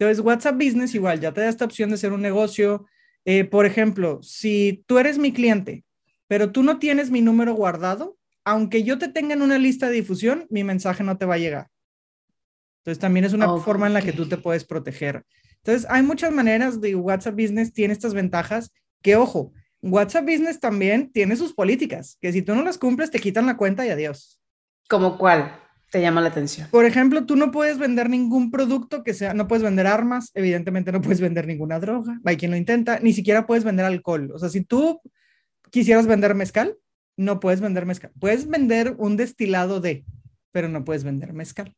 Entonces, 0.00 0.24
WhatsApp 0.24 0.56
Business 0.56 0.96
igual 0.96 1.20
ya 1.20 1.32
te 1.32 1.42
da 1.42 1.48
esta 1.48 1.64
opción 1.64 1.90
de 1.90 1.96
ser 1.96 2.12
un 2.12 2.22
negocio. 2.22 2.86
Eh, 3.24 3.44
por 3.44 3.66
ejemplo, 3.66 4.18
si 4.20 4.82
tú 4.88 4.98
eres 4.98 5.16
mi 5.16 5.32
cliente, 5.32 5.84
pero 6.26 6.50
tú 6.50 6.64
no 6.64 6.80
tienes 6.80 7.12
mi 7.12 7.20
número 7.20 7.54
guardado, 7.54 8.17
aunque 8.48 8.82
yo 8.82 8.98
te 8.98 9.08
tenga 9.08 9.34
en 9.34 9.42
una 9.42 9.58
lista 9.58 9.86
de 9.86 9.92
difusión, 9.92 10.46
mi 10.48 10.64
mensaje 10.64 11.04
no 11.04 11.18
te 11.18 11.26
va 11.26 11.34
a 11.34 11.38
llegar. 11.38 11.68
Entonces 12.78 12.98
también 12.98 13.26
es 13.26 13.34
una 13.34 13.58
forma 13.58 13.86
en 13.86 13.92
la 13.92 14.00
que 14.00 14.14
tú 14.14 14.26
te 14.26 14.38
puedes 14.38 14.64
proteger. 14.64 15.24
Entonces 15.56 15.86
hay 15.90 16.02
muchas 16.02 16.32
maneras 16.32 16.80
de 16.80 16.94
WhatsApp 16.94 17.34
Business, 17.34 17.74
tiene 17.74 17.92
estas 17.92 18.14
ventajas 18.14 18.72
que, 19.02 19.16
ojo, 19.16 19.52
WhatsApp 19.82 20.24
Business 20.24 20.60
también 20.60 21.12
tiene 21.12 21.36
sus 21.36 21.52
políticas, 21.52 22.16
que 22.22 22.32
si 22.32 22.40
tú 22.40 22.54
no 22.54 22.62
las 22.62 22.78
cumples 22.78 23.10
te 23.10 23.18
quitan 23.18 23.44
la 23.44 23.58
cuenta 23.58 23.84
y 23.84 23.90
adiós. 23.90 24.40
¿Como 24.88 25.18
cuál? 25.18 25.60
te 25.90 26.02
llama 26.02 26.20
la 26.20 26.28
atención. 26.28 26.68
Por 26.70 26.84
ejemplo, 26.84 27.24
tú 27.24 27.34
no 27.34 27.50
puedes 27.50 27.78
vender 27.78 28.10
ningún 28.10 28.50
producto 28.50 29.02
que 29.02 29.14
sea, 29.14 29.32
no 29.32 29.48
puedes 29.48 29.62
vender 29.62 29.86
armas, 29.86 30.30
evidentemente 30.34 30.92
no 30.92 31.00
puedes 31.00 31.18
vender 31.18 31.46
ninguna 31.46 31.80
droga, 31.80 32.20
hay 32.26 32.36
quien 32.36 32.50
lo 32.50 32.58
intenta, 32.58 33.00
ni 33.00 33.14
siquiera 33.14 33.46
puedes 33.46 33.64
vender 33.64 33.86
alcohol. 33.86 34.30
O 34.34 34.38
sea, 34.38 34.50
si 34.50 34.62
tú 34.62 35.00
quisieras 35.70 36.06
vender 36.06 36.34
mezcal, 36.34 36.76
no 37.18 37.40
puedes 37.40 37.60
vender 37.60 37.84
mezcal. 37.84 38.12
Puedes 38.18 38.48
vender 38.48 38.94
un 38.96 39.16
destilado 39.18 39.80
de, 39.80 40.04
pero 40.52 40.68
no 40.68 40.84
puedes 40.84 41.04
vender 41.04 41.34
mezcal. 41.34 41.74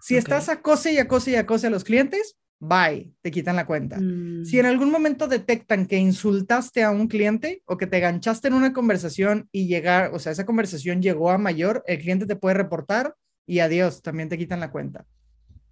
Si 0.00 0.16
estás 0.16 0.48
acose 0.48 0.92
y 0.92 0.98
acose 0.98 1.32
y 1.32 1.34
acose 1.36 1.66
a 1.66 1.70
los 1.70 1.84
clientes, 1.84 2.36
bye, 2.60 3.12
te 3.22 3.30
quitan 3.30 3.56
la 3.56 3.66
cuenta. 3.66 3.96
Si 3.96 4.58
en 4.58 4.66
mm. 4.66 4.68
algún 4.68 4.90
momento 4.90 5.26
detectan 5.26 5.86
que 5.86 5.96
insultaste 5.96 6.84
a 6.84 6.90
un 6.90 7.08
cliente 7.08 7.62
o 7.64 7.78
que 7.78 7.86
te 7.86 7.98
ganchaste 7.98 8.48
en 8.48 8.54
una 8.54 8.72
conversación 8.72 9.48
y 9.52 9.66
llegar, 9.66 10.10
o 10.12 10.18
sea, 10.18 10.32
esa 10.32 10.46
conversación 10.46 11.00
llegó 11.00 11.30
a 11.30 11.38
mayor, 11.38 11.82
el 11.86 11.98
cliente 11.98 12.26
te 12.26 12.36
puede 12.36 12.54
reportar 12.54 13.14
y 13.46 13.60
adiós, 13.60 14.02
también 14.02 14.28
te 14.28 14.36
quitan 14.36 14.60
la 14.60 14.70
cuenta. 14.70 15.06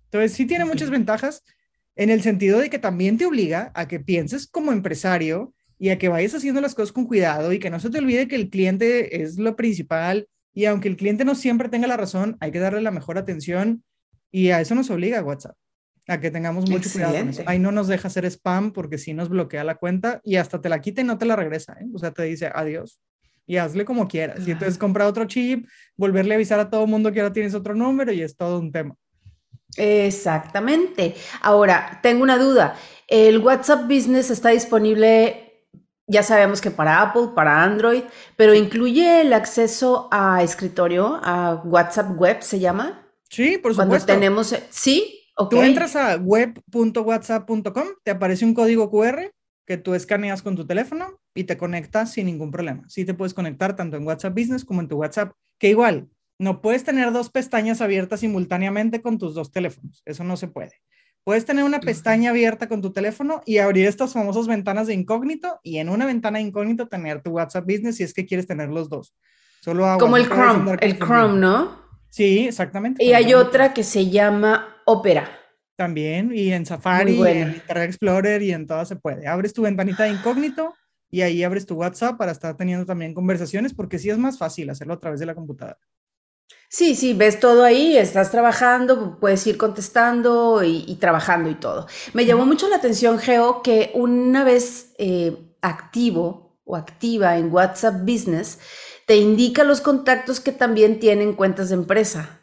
Entonces, 0.05 0.33
sí 0.33 0.47
tiene 0.47 0.65
muchas 0.65 0.89
ventajas 0.89 1.45
en 1.97 2.09
el 2.09 2.23
sentido 2.23 2.61
de 2.61 2.71
que 2.71 2.79
también 2.79 3.19
te 3.19 3.27
obliga 3.27 3.73
a 3.75 3.87
que 3.87 4.01
pienses 4.01 4.47
como 4.47 4.73
empresario 4.73 5.53
y 5.79 5.91
a 5.91 5.99
que 5.99 6.09
vayas 6.09 6.35
haciendo 6.35 6.61
las 6.61 6.75
cosas 6.75 6.93
con 6.93 7.07
cuidado 7.07 7.53
y 7.53 7.59
que 7.59 7.71
no 7.71 7.81
se 7.81 7.91
te 7.91 7.99
olvide 7.99 8.29
que 8.29 8.37
el 8.37 8.51
cliente 8.51 9.23
es 9.23 9.39
lo 9.39 9.57
principal 9.57 10.29
y 10.55 10.65
aunque 10.65 10.89
el 10.89 10.97
cliente 10.97 11.25
no 11.25 11.35
siempre 11.35 11.69
tenga 11.69 11.87
la 11.87 11.97
razón, 11.97 12.37
hay 12.41 12.51
que 12.51 12.59
darle 12.59 12.81
la 12.81 12.91
mejor 12.91 13.19
atención 13.19 13.85
y 14.31 14.51
a 14.51 14.61
eso 14.61 14.75
nos 14.75 14.91
obliga 14.91 15.23
WhatsApp, 15.23 15.57
a 16.09 16.19
que 16.19 16.31
tengamos 16.31 16.69
mucho 16.69 16.91
cuidado 16.91 17.17
Ahí 17.47 17.59
no 17.59 17.73
nos 17.73 17.89
deja 17.89 18.09
hacer 18.09 18.25
spam 18.25 18.73
porque 18.73 18.99
si 18.99 19.13
nos 19.13 19.29
bloquea 19.29 19.65
la 19.65 19.75
cuenta 19.75 20.21
y 20.25 20.37
hasta 20.37 20.61
te 20.61 20.69
la 20.69 20.81
quita 20.81 21.03
y 21.03 21.05
no 21.05 21.19
te 21.19 21.27
la 21.27 21.37
regresa, 21.37 21.77
¿eh? 21.81 21.87
o 21.93 21.99
sea, 21.99 22.11
te 22.11 22.23
dice 22.23 22.51
adiós 22.55 23.01
y 23.47 23.57
hazle 23.59 23.85
como 23.85 24.09
quieras. 24.09 24.47
Y 24.47 24.51
entonces 24.51 24.77
comprar 24.77 25.07
otro 25.07 25.25
chip, 25.27 25.67
volverle 25.97 26.35
a 26.35 26.37
avisar 26.37 26.59
a 26.59 26.69
todo 26.69 26.85
el 26.85 26.91
mundo 26.91 27.13
que 27.13 27.21
ahora 27.21 27.33
tienes 27.33 27.55
otro 27.55 27.75
número 27.75 28.13
y 28.13 28.23
es 28.23 28.37
todo 28.37 28.59
un 28.59 28.73
tema. 28.73 28.97
Exactamente. 29.77 31.15
Ahora, 31.43 32.01
tengo 32.03 32.23
una 32.23 32.39
duda. 32.39 32.77
El 33.07 33.39
WhatsApp 33.39 33.85
Business 33.85 34.31
está 34.31 34.51
disponible, 34.51 35.46
ya 36.07 36.23
sabemos 36.23 36.61
que 36.61 36.71
para 36.71 37.03
Apple, 37.03 37.29
para 37.35 37.63
Android, 37.63 38.03
pero 38.37 38.55
incluye 38.55 39.23
el 39.23 39.33
acceso 39.33 40.09
a 40.11 40.43
escritorio, 40.43 41.21
a 41.23 41.63
WhatsApp 41.65 42.19
Web, 42.19 42.43
¿se 42.43 42.59
llama? 42.59 43.07
Sí, 43.29 43.59
por 43.59 43.73
supuesto. 43.73 44.07
Cuando 44.07 44.07
tenemos, 44.07 44.55
sí, 44.71 45.17
Tú 45.51 45.61
entras 45.61 45.97
a 45.97 46.17
web.whatsapp.com, 46.17 47.89
te 48.03 48.11
aparece 48.11 48.45
un 48.47 48.55
código 48.55 48.91
QR 48.91 49.31
que 49.67 49.77
tú 49.77 49.95
escaneas 49.95 50.43
con 50.43 50.57
tu 50.57 50.67
teléfono 50.67 51.19
y 51.35 51.45
te 51.45 51.59
conectas 51.59 52.13
sin 52.13 52.27
ningún 52.27 52.51
problema. 52.51 52.85
Sí 52.89 53.05
te 53.05 53.13
puedes 53.13 53.35
conectar 53.35 53.77
tanto 53.77 53.97
en 53.97 54.07
WhatsApp 54.07 54.35
Business 54.35 54.65
como 54.65 54.81
en 54.81 54.89
tu 54.89 54.97
WhatsApp, 54.97 55.33
que 55.59 55.69
igual, 55.69 56.09
no 56.39 56.63
puedes 56.63 56.85
tener 56.85 57.13
dos 57.13 57.31
pestañas 57.31 57.83
abiertas 57.83 58.21
simultáneamente 58.21 59.03
con 59.03 59.19
tus 59.19 59.35
dos 59.35 59.51
teléfonos. 59.51 60.03
Eso 60.07 60.25
no 60.25 60.37
se 60.39 60.49
puede. 60.49 60.81
Puedes 61.27 61.45
tener 61.45 61.65
una 61.65 61.81
pestaña 61.81 62.31
abierta 62.31 62.69
con 62.69 62.81
tu 62.81 62.93
teléfono 62.93 63.43
y 63.45 63.59
abrir 63.59 63.89
estas 63.89 64.13
famosas 64.13 64.47
ventanas 64.47 64.87
de 64.87 64.95
incógnito 64.95 65.59
y 65.65 65.79
en 65.79 65.89
una 65.89 66.07
ventana 66.07 66.39
de 66.39 66.45
incógnito 66.45 66.87
tener 66.87 67.21
tu 67.21 67.31
WhatsApp 67.31 67.65
Business 67.65 67.97
si 67.97 68.05
es 68.05 68.15
que 68.15 68.25
quieres 68.25 68.47
tener 68.47 68.69
los 68.69 68.89
dos. 68.89 69.13
Solo 69.61 69.97
Como 69.99 70.17
el 70.17 70.29
Chrome, 70.29 70.77
el 70.81 70.97
Chrome, 71.01 71.41
¿no? 71.41 71.83
Sí, 72.11 72.47
exactamente. 72.47 73.03
Y 73.03 73.13
hay 73.13 73.35
otra 73.35 73.75
que 73.75 73.83
se 73.83 74.09
llama 74.09 74.77
Opera. 74.85 75.29
También, 75.75 76.31
y 76.33 76.53
en 76.53 76.65
Safari, 76.65 77.15
y 77.15 77.27
en 77.27 77.55
Internet 77.55 77.89
Explorer 77.89 78.41
y 78.43 78.53
en 78.53 78.69
todas 78.69 78.87
se 78.87 78.95
puede. 78.95 79.27
Abres 79.27 79.53
tu 79.53 79.63
ventanita 79.63 80.05
de 80.05 80.11
incógnito 80.11 80.75
y 81.11 81.23
ahí 81.23 81.43
abres 81.43 81.67
tu 81.67 81.75
WhatsApp 81.75 82.17
para 82.17 82.31
estar 82.31 82.57
teniendo 82.57 82.87
también 82.87 83.15
conversaciones, 83.15 83.75
porque 83.75 83.99
sí 83.99 84.11
es 84.11 84.19
más 84.19 84.39
fácil 84.39 84.71
hacerlo 84.71 84.95
a 84.95 85.01
través 85.01 85.19
de 85.19 85.27
la 85.27 85.35
computadora. 85.35 85.81
Sí, 86.69 86.95
sí, 86.95 87.15
ves 87.15 87.41
todo 87.41 87.65
ahí, 87.65 87.97
estás 87.97 88.31
trabajando, 88.31 89.19
puedes 89.21 89.47
ir 89.47 89.57
contestando 89.57 90.63
y, 90.65 90.97
trabajando 90.97 91.49
y 91.49 91.55
todo. 91.55 91.87
Me 92.13 92.27
llamó 92.27 92.45
mucho 92.45 92.69
la 92.69 92.77
atención, 92.77 93.19
Geo, 93.19 93.63
que 93.63 93.93
una 93.95 94.45
vez 94.45 94.93
eh, 94.99 95.37
activo 95.63 96.59
o 96.65 96.77
activa 96.77 97.39
en 97.39 97.53
WhatsApp 97.53 98.03
Business, 98.03 98.59
te 99.07 99.17
indica 99.17 99.63
los 99.63 99.81
contactos 99.81 100.41
que 100.41 100.53
también 100.53 100.99
tienen 100.99 101.35
cuentas 101.35 101.69
de 101.69 101.77
empresa. 101.77 102.41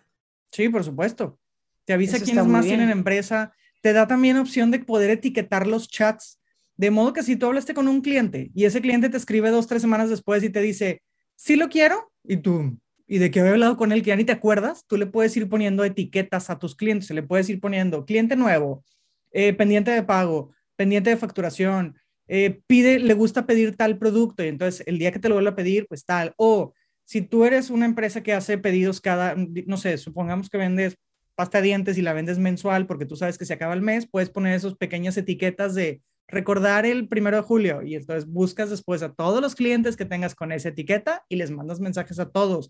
Sí, 0.52 0.70
por 0.70 0.84
supuesto 0.84 1.38
te 1.86 1.94
avisa 1.94 2.20
quiénes 2.20 2.46
más 2.46 2.66
tienen 2.66 2.90
empresa, 2.90 3.54
te 3.82 3.94
da 3.94 4.08
también 4.08 4.38
opción 4.38 4.72
de 4.72 4.80
poder 4.80 5.10
etiquetar 5.10 5.68
los 5.68 5.88
chats, 5.88 6.40
de 6.78 6.92
modo 6.92 7.14
que 7.14 7.24
si 7.24 7.36
tú 7.36 7.48
hablaste 7.48 7.74
con 7.74 7.88
un 7.88 8.02
cliente 8.02 8.50
y 8.54 8.66
ese 8.66 8.82
cliente 8.82 9.10
te 9.10 9.18
escribe 9.18 9.50
dos, 9.52 9.68
tres 9.68 9.82
semanas 9.82 10.10
después 10.10 10.44
y 10.44 10.50
te 10.50 10.62
dice, 10.62 11.02
sí 11.36 11.56
lo 11.56 11.70
quiero, 11.70 12.12
y 12.24 12.38
tú, 12.38 12.78
y 13.08 13.18
de 13.18 13.32
que 13.32 13.40
había 13.40 13.54
hablado 13.54 13.78
con 13.78 13.92
él 13.92 14.02
que 14.02 14.10
ya 14.10 14.16
ni 14.16 14.24
te 14.24 14.32
acuerdas, 14.32 14.86
tú 14.88 14.98
le 14.98 15.06
puedes 15.06 15.36
ir 15.38 15.50
poniendo 15.50 15.84
etiquetas 15.84 16.50
a 16.50 16.60
tus 16.60 16.76
clientes, 16.76 17.10
le 17.12 17.24
puedes 17.24 17.50
ir 17.50 17.60
poniendo 17.60 18.06
cliente 18.06 18.36
nuevo, 18.36 18.84
eh, 19.32 19.54
pendiente 19.54 19.92
de 19.92 20.04
pago, 20.04 20.52
pendiente 20.76 21.10
de 21.10 21.18
facturación, 21.18 21.98
eh, 22.28 22.62
pide, 22.68 23.00
le 23.00 23.14
gusta 23.14 23.46
pedir 23.46 23.76
tal 23.76 23.98
producto 23.98 24.44
y 24.44 24.48
entonces 24.48 24.86
el 24.88 24.98
día 24.98 25.12
que 25.12 25.20
te 25.20 25.30
lo 25.30 25.36
vuelva 25.36 25.52
a 25.52 25.56
pedir, 25.56 25.86
pues 25.88 26.06
tal. 26.06 26.34
O 26.38 26.74
si 27.06 27.22
tú 27.22 27.46
eres 27.46 27.70
una 27.70 27.86
empresa 27.86 28.24
que 28.24 28.34
hace 28.34 28.58
pedidos 28.58 29.02
cada, 29.02 29.36
no 29.36 29.78
sé, 29.78 29.98
supongamos 29.98 30.50
que 30.50 30.58
vendes 30.58 30.98
pasta 31.36 31.60
de 31.60 31.66
dientes 31.66 31.98
y 31.98 32.02
la 32.02 32.14
vendes 32.14 32.40
mensual 32.40 32.88
porque 32.88 33.06
tú 33.06 33.16
sabes 33.16 33.38
que 33.38 33.46
se 33.46 33.54
acaba 33.54 33.74
el 33.74 33.82
mes, 33.82 34.08
puedes 34.10 34.30
poner 34.30 34.54
esas 34.56 34.76
pequeñas 34.76 35.18
etiquetas 35.18 35.76
de 35.76 36.02
recordar 36.28 36.86
el 36.86 37.08
primero 37.08 37.38
de 37.38 37.44
julio 37.44 37.82
y 37.84 37.96
entonces 37.96 38.28
buscas 38.28 38.70
después 38.70 39.04
a 39.04 39.14
todos 39.14 39.42
los 39.42 39.56
clientes 39.56 39.98
que 39.98 40.06
tengas 40.06 40.36
con 40.36 40.52
esa 40.52 40.70
etiqueta 40.70 41.26
y 41.28 41.36
les 41.36 41.52
mandas 41.52 41.80
mensajes 41.80 42.20
a 42.20 42.30
todos. 42.30 42.70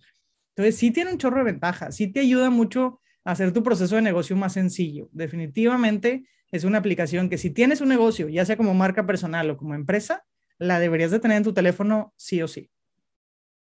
Entonces 0.55 0.77
sí 0.77 0.91
tiene 0.91 1.11
un 1.11 1.17
chorro 1.17 1.37
de 1.37 1.43
ventajas, 1.51 1.95
sí 1.95 2.07
te 2.07 2.19
ayuda 2.19 2.49
mucho 2.49 2.99
a 3.23 3.31
hacer 3.31 3.53
tu 3.53 3.63
proceso 3.63 3.95
de 3.95 4.01
negocio 4.01 4.35
más 4.35 4.53
sencillo. 4.53 5.09
Definitivamente 5.11 6.27
es 6.51 6.63
una 6.63 6.77
aplicación 6.77 7.29
que 7.29 7.37
si 7.37 7.49
tienes 7.49 7.81
un 7.81 7.89
negocio, 7.89 8.29
ya 8.29 8.45
sea 8.45 8.57
como 8.57 8.73
marca 8.73 9.07
personal 9.07 9.49
o 9.49 9.57
como 9.57 9.73
empresa, 9.73 10.25
la 10.59 10.79
deberías 10.79 11.11
de 11.11 11.19
tener 11.19 11.37
en 11.37 11.43
tu 11.43 11.53
teléfono 11.53 12.13
sí 12.15 12.41
o 12.41 12.47
sí. 12.47 12.69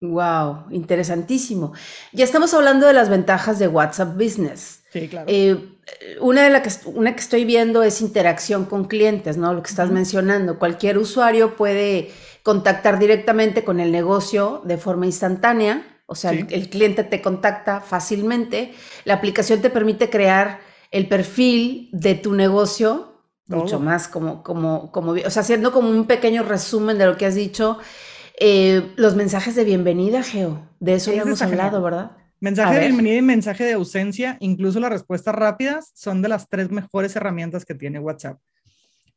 Wow, 0.01 0.67
interesantísimo. 0.71 1.73
Ya 2.13 2.25
estamos 2.25 2.55
hablando 2.55 2.87
de 2.87 2.93
las 2.93 3.09
ventajas 3.09 3.59
de 3.59 3.67
WhatsApp 3.67 4.15
Business. 4.15 4.85
Sí, 4.93 5.09
claro. 5.09 5.27
Eh, 5.29 5.59
una 6.21 6.45
de 6.45 6.51
las 6.51 6.79
que, 6.79 6.89
una 6.89 7.15
que 7.15 7.21
estoy 7.21 7.45
viendo 7.45 7.83
es 7.83 8.01
interacción 8.01 8.65
con 8.65 8.85
clientes, 8.85 9.37
¿no? 9.37 9.53
Lo 9.53 9.63
que 9.63 9.71
estás 9.71 9.91
mencionando. 9.91 10.61
Cualquier 10.61 10.99
usuario 10.99 11.57
puede 11.57 12.13
contactar 12.45 13.01
directamente 13.01 13.65
con 13.65 13.81
el 13.81 13.91
negocio 13.91 14.63
de 14.65 14.79
forma 14.79 15.05
instantánea. 15.05 15.83
O 16.11 16.15
sea, 16.15 16.31
el, 16.31 16.71
cliente 16.71 17.05
te 17.05 17.21
contacta 17.21 17.83
fácilmente. 17.83 18.73
La 19.05 19.15
aplicación 19.15 19.61
te 19.61 19.69
permite 19.69 20.09
crear 20.09 20.61
el 20.91 21.07
perfil 21.07 21.91
de 21.93 22.15
tu 22.15 22.33
negocio, 22.33 23.23
mucho 23.47 23.79
más 23.79 24.09
como, 24.09 24.43
como, 24.43 24.91
como, 24.91 25.13
o 25.13 25.31
sea, 25.31 25.43
haciendo 25.43 25.71
como 25.71 25.91
un 25.91 26.07
pequeño 26.07 26.45
resumen 26.45 26.97
de 26.97 27.05
lo 27.05 27.19
que 27.19 27.27
has 27.27 27.35
dicho 27.35 27.79
eh, 28.41 28.93
los 28.97 29.17
mensajes 29.17 29.55
de 29.55 29.65
bienvenida, 29.65 30.23
Geo, 30.23 30.67
de 30.81 30.95
eso 30.95 31.13
ya 31.13 31.23
hemos 31.23 31.43
hablado, 31.43 31.83
¿verdad? 31.83 32.13
Mensaje 32.41 32.75
de 32.75 32.87
bienvenida 32.87 33.17
y 33.17 33.23
mensaje 33.23 33.65
de 33.65 33.73
ausencia, 33.73 34.39
incluso 34.41 34.79
las 34.79 34.91
respuestas 34.91 35.35
rápidas, 35.35 35.91
son 35.95 36.23
de 36.23 36.29
las 36.29 36.49
tres 36.49 36.71
mejores 36.71 37.17
herramientas 37.17 37.65
que 37.65 37.75
tiene 37.75 37.99
WhatsApp. 37.99 38.39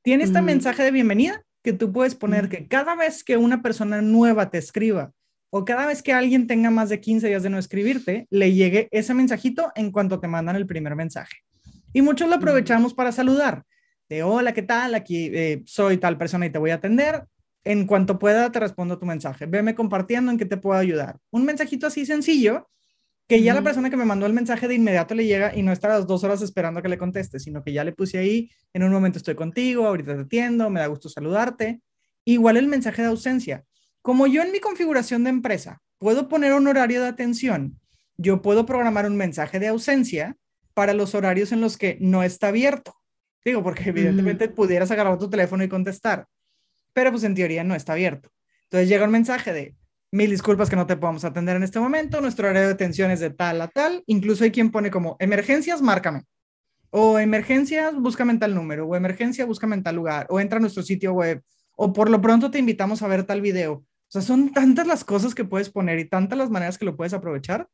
Tiene 0.02 0.24
este 0.26 0.42
mm. 0.42 0.46
mensaje 0.46 0.84
de 0.84 0.92
bienvenida 0.92 1.44
que 1.64 1.72
tú 1.72 1.94
puedes 1.94 2.16
poner 2.16 2.46
mm. 2.46 2.50
que 2.50 2.68
cada 2.68 2.96
vez 2.96 3.24
que 3.24 3.38
una 3.38 3.62
persona 3.62 4.02
nueva 4.02 4.50
te 4.50 4.58
escriba 4.58 5.14
o 5.52 5.66
cada 5.66 5.86
vez 5.86 6.02
que 6.02 6.14
alguien 6.14 6.48
tenga 6.48 6.72
más 6.72 6.90
de 6.90 7.00
15 7.00 7.28
días 7.28 7.44
de 7.44 7.50
no 7.50 7.60
escribirte, 7.60 8.26
le 8.30 8.54
llegue 8.54 8.88
ese 8.92 9.14
mensajito 9.14 9.72
en 9.76 9.92
cuanto 9.92 10.20
te 10.20 10.28
mandan 10.28 10.56
el 10.56 10.66
primer 10.66 10.96
mensaje. 10.96 11.38
Y 11.94 12.02
muchos 12.02 12.30
lo 12.30 12.38
mm. 12.38 12.40
aprovechamos 12.40 12.94
para 12.94 13.12
saludar. 13.12 13.64
De 14.10 14.24
hola, 14.24 14.54
¿qué 14.54 14.62
tal? 14.62 14.96
Aquí 14.96 15.30
eh, 15.34 15.62
soy 15.66 15.98
tal 15.98 16.18
persona 16.18 16.46
y 16.46 16.50
te 16.50 16.58
voy 16.58 16.72
a 16.72 16.76
atender 16.76 17.26
en 17.64 17.86
cuanto 17.86 18.18
pueda 18.18 18.52
te 18.52 18.60
respondo 18.60 18.98
tu 18.98 19.06
mensaje. 19.06 19.46
Veme 19.46 19.76
compartiendo 19.76 20.32
en 20.32 20.38
qué 20.38 20.46
te 20.46 20.58
puedo 20.58 20.80
ayudar. 20.80 21.18
Un 21.32 21.46
mensajito 21.46 21.88
así 21.88 22.06
sencillo 22.06 22.70
que 23.28 23.42
ya 23.42 23.54
la 23.54 23.62
persona 23.62 23.90
que 23.90 23.96
me 23.96 24.04
mandó 24.04 24.26
el 24.26 24.34
mensaje 24.34 24.68
de 24.68 24.76
inmediato 24.76 25.16
le 25.16 25.26
llega 25.26 25.56
y 25.56 25.64
no 25.64 25.72
está 25.72 25.88
las 25.88 26.06
dos 26.06 26.24
horas 26.26 26.42
esperando 26.42 26.80
a 26.80 26.84
que 26.84 26.90
le 26.90 26.98
conteste, 26.98 27.40
sino 27.40 27.64
que 27.64 27.72
ya 27.72 27.86
le 27.86 27.94
puse 27.94 28.18
ahí, 28.18 28.52
en 28.74 28.84
un 28.84 28.92
momento 28.92 29.20
estoy 29.20 29.36
contigo, 29.36 29.88
ahorita 29.88 30.16
te 30.16 30.22
atiendo, 30.22 30.70
me 30.70 30.82
da 30.82 30.88
gusto 30.88 31.08
saludarte. 31.08 31.82
Igual 32.26 32.58
el 32.58 32.68
mensaje 32.68 33.02
de 33.02 33.08
ausencia. 33.08 33.64
Como 34.02 34.28
yo 34.28 34.42
en 34.42 34.52
mi 34.52 34.60
configuración 34.60 35.24
de 35.24 35.30
empresa 35.30 35.82
puedo 35.98 36.28
poner 36.28 36.54
un 36.54 36.68
horario 36.68 37.02
de 37.02 37.08
atención, 37.08 37.80
yo 38.18 38.42
puedo 38.42 38.66
programar 38.66 39.06
un 39.06 39.18
mensaje 39.18 39.60
de 39.60 39.68
ausencia 39.68 40.38
para 40.74 40.94
los 40.94 41.16
horarios 41.16 41.52
en 41.52 41.62
los 41.62 41.78
que 41.78 41.98
no 42.02 42.24
está 42.24 42.48
abierto. 42.48 42.96
Digo, 43.44 43.64
porque 43.64 43.90
evidentemente 43.90 44.50
pudieras 44.50 44.92
agarrar 44.92 45.18
tu 45.18 45.30
teléfono 45.30 45.64
y 45.64 45.70
contestar 45.70 46.28
pero 46.94 47.12
pues 47.12 47.24
en 47.24 47.36
teoría 47.36 47.64
no 47.64 47.76
está 47.76 47.94
abierto. 47.94 48.30
Entonces 48.64 48.90
llega 48.90 49.06
un 49.06 49.12
mensaje 49.12 49.54
de 49.54 49.76
mil 50.12 50.30
disculpas 50.30 50.70
que 50.70 50.76
no 50.76 50.88
te 50.88 50.98
podamos 50.98 51.24
atender 51.24 51.56
en 51.56 51.64
este 51.64 51.80
momento, 51.80 52.22
nuestro 52.22 52.48
horario 52.48 52.68
de 52.68 52.74
atención 52.74 53.12
es 53.12 53.20
de 53.20 53.30
tal 53.30 53.62
a 53.62 53.68
tal, 53.68 54.04
incluso 54.08 54.44
hay 54.44 54.52
quien 54.52 54.72
pone 54.72 54.92
como 54.92 55.16
emergencias, 55.20 55.82
márcame, 55.82 56.24
o 56.90 57.18
emergencias, 57.20 57.96
búscame 57.96 58.34
en 58.34 58.40
tal 58.40 58.54
número, 58.54 58.86
o 58.88 58.96
emergencia, 58.96 59.46
búscame 59.46 59.76
en 59.76 59.84
tal 59.84 59.96
lugar, 59.96 60.28
o 60.30 60.40
entra 60.40 60.58
a 60.58 60.60
nuestro 60.60 60.84
sitio 60.84 61.14
web, 61.14 61.42
o 61.78 61.94
por 61.94 62.10
lo 62.10 62.20
pronto 62.20 62.52
te 62.52 62.60
invitamos 62.60 63.02
a 63.02 63.08
ver 63.08 63.24
tal 63.24 63.40
video. 63.42 63.86
O 64.12 64.14
sea, 64.14 64.22
son 64.22 64.52
tantas 64.52 64.86
las 64.86 65.06
cosas 65.06 65.34
que 65.34 65.46
puedes 65.46 65.70
poner 65.70 65.98
y 65.98 66.04
tantas 66.04 66.38
las 66.38 66.50
maneras 66.50 66.78
que 66.78 66.84
lo 66.84 66.98
puedes 66.98 67.14
aprovechar 67.14 67.70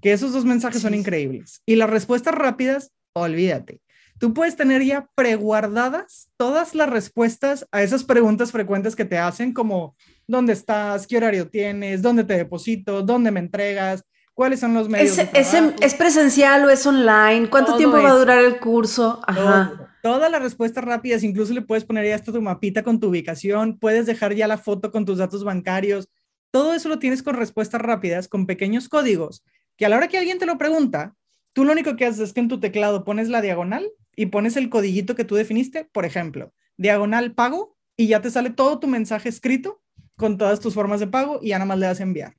que 0.00 0.12
esos 0.12 0.32
dos 0.32 0.44
mensajes 0.44 0.82
son 0.82 0.94
increíbles. 0.94 1.62
Y 1.66 1.74
las 1.74 1.90
respuestas 1.90 2.32
rápidas, 2.32 2.92
olvídate. 3.12 3.80
Tú 4.20 4.32
puedes 4.32 4.54
tener 4.54 4.84
ya 4.84 5.08
preguardadas 5.16 6.28
todas 6.36 6.76
las 6.76 6.88
respuestas 6.88 7.66
a 7.72 7.82
esas 7.82 8.04
preguntas 8.04 8.52
frecuentes 8.52 8.94
que 8.94 9.04
te 9.04 9.18
hacen, 9.18 9.52
como 9.52 9.96
¿dónde 10.28 10.52
estás? 10.52 11.08
¿Qué 11.08 11.16
horario 11.16 11.48
tienes? 11.48 12.02
¿Dónde 12.02 12.22
te 12.22 12.36
deposito? 12.36 13.02
¿Dónde 13.02 13.32
me 13.32 13.40
entregas? 13.40 14.04
¿Cuáles 14.32 14.60
son 14.60 14.74
los 14.74 14.88
medios? 14.88 15.18
¿Es, 15.18 15.54
¿es 15.80 15.94
presencial 15.94 16.64
o 16.66 16.70
es 16.70 16.86
online? 16.86 17.50
¿Cuánto 17.50 17.76
tiempo 17.76 18.00
va 18.00 18.10
a 18.10 18.14
durar 18.14 18.38
el 18.38 18.60
curso? 18.60 19.20
Ajá. 19.26 19.79
Todas 20.02 20.30
las 20.30 20.42
respuestas 20.42 20.84
rápidas, 20.84 21.22
incluso 21.22 21.52
le 21.52 21.62
puedes 21.62 21.84
poner 21.84 22.06
ya 22.06 22.14
hasta 22.14 22.32
tu 22.32 22.40
mapita 22.40 22.82
con 22.82 23.00
tu 23.00 23.08
ubicación, 23.08 23.78
puedes 23.78 24.06
dejar 24.06 24.34
ya 24.34 24.48
la 24.48 24.58
foto 24.58 24.90
con 24.90 25.04
tus 25.04 25.18
datos 25.18 25.44
bancarios. 25.44 26.08
Todo 26.50 26.74
eso 26.74 26.88
lo 26.88 26.98
tienes 26.98 27.22
con 27.22 27.34
respuestas 27.34 27.80
rápidas, 27.80 28.26
con 28.26 28.46
pequeños 28.46 28.88
códigos, 28.88 29.44
que 29.76 29.86
a 29.86 29.88
la 29.88 29.96
hora 29.96 30.08
que 30.08 30.18
alguien 30.18 30.38
te 30.38 30.46
lo 30.46 30.58
pregunta, 30.58 31.14
tú 31.52 31.64
lo 31.64 31.72
único 31.72 31.96
que 31.96 32.06
haces 32.06 32.20
es 32.20 32.32
que 32.32 32.40
en 32.40 32.48
tu 32.48 32.60
teclado 32.60 33.04
pones 33.04 33.28
la 33.28 33.42
diagonal 33.42 33.90
y 34.16 34.26
pones 34.26 34.56
el 34.56 34.70
codiguito 34.70 35.14
que 35.14 35.24
tú 35.24 35.34
definiste, 35.34 35.84
por 35.92 36.04
ejemplo, 36.04 36.52
diagonal 36.76 37.34
pago, 37.34 37.76
y 38.00 38.06
ya 38.06 38.22
te 38.22 38.30
sale 38.30 38.48
todo 38.48 38.78
tu 38.78 38.86
mensaje 38.86 39.28
escrito 39.28 39.82
con 40.16 40.38
todas 40.38 40.58
tus 40.60 40.72
formas 40.72 41.00
de 41.00 41.06
pago 41.06 41.38
y 41.42 41.48
ya 41.48 41.58
nada 41.58 41.66
más 41.66 41.78
le 41.78 41.84
das 41.84 42.00
enviar. 42.00 42.34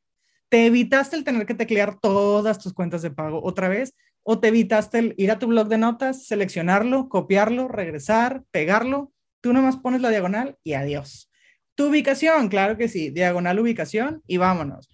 Te 0.50 0.66
evitaste 0.66 1.16
el 1.16 1.24
tener 1.24 1.46
que 1.46 1.54
teclear 1.54 2.00
todas 2.00 2.58
tus 2.58 2.74
cuentas 2.74 3.04
de 3.04 3.12
pago 3.12 3.42
otra 3.44 3.70
vez 3.70 3.94
o 4.24 4.40
te 4.40 4.50
evitaste 4.50 5.00
el 5.00 5.16
ir 5.18 5.32
a 5.32 5.40
tu 5.40 5.48
blog 5.48 5.68
de 5.68 5.78
notas, 5.78 6.26
seleccionarlo, 6.28 7.10
copiarlo, 7.10 7.68
regresar, 7.68 8.44
pegarlo. 8.52 9.12
Tú 9.42 9.54
nomás 9.54 9.78
pones 9.78 10.02
la 10.02 10.10
diagonal 10.10 10.58
y 10.64 10.74
adiós. 10.74 11.32
Tu 11.76 11.88
ubicación, 11.88 12.50
claro 12.50 12.78
que 12.78 12.88
sí, 12.88 13.10
diagonal 13.10 13.60
ubicación 13.60 14.22
y 14.28 14.38
vámonos. 14.38 14.88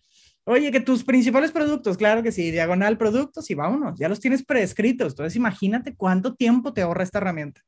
Oye, 0.45 0.71
que 0.71 0.79
tus 0.79 1.03
principales 1.03 1.51
productos, 1.51 1.97
claro 1.97 2.23
que 2.23 2.31
sí, 2.31 2.51
diagonal 2.51 2.97
productos 2.97 3.49
y 3.49 3.55
vámonos, 3.55 3.99
ya 3.99 4.07
los 4.07 4.21
tienes 4.21 4.45
prescritos. 4.45 5.11
Entonces 5.11 5.35
imagínate 5.35 5.95
cuánto 5.95 6.35
tiempo 6.35 6.71
te 6.71 6.81
ahorra 6.81 7.03
esta 7.03 7.17
herramienta. 7.17 7.61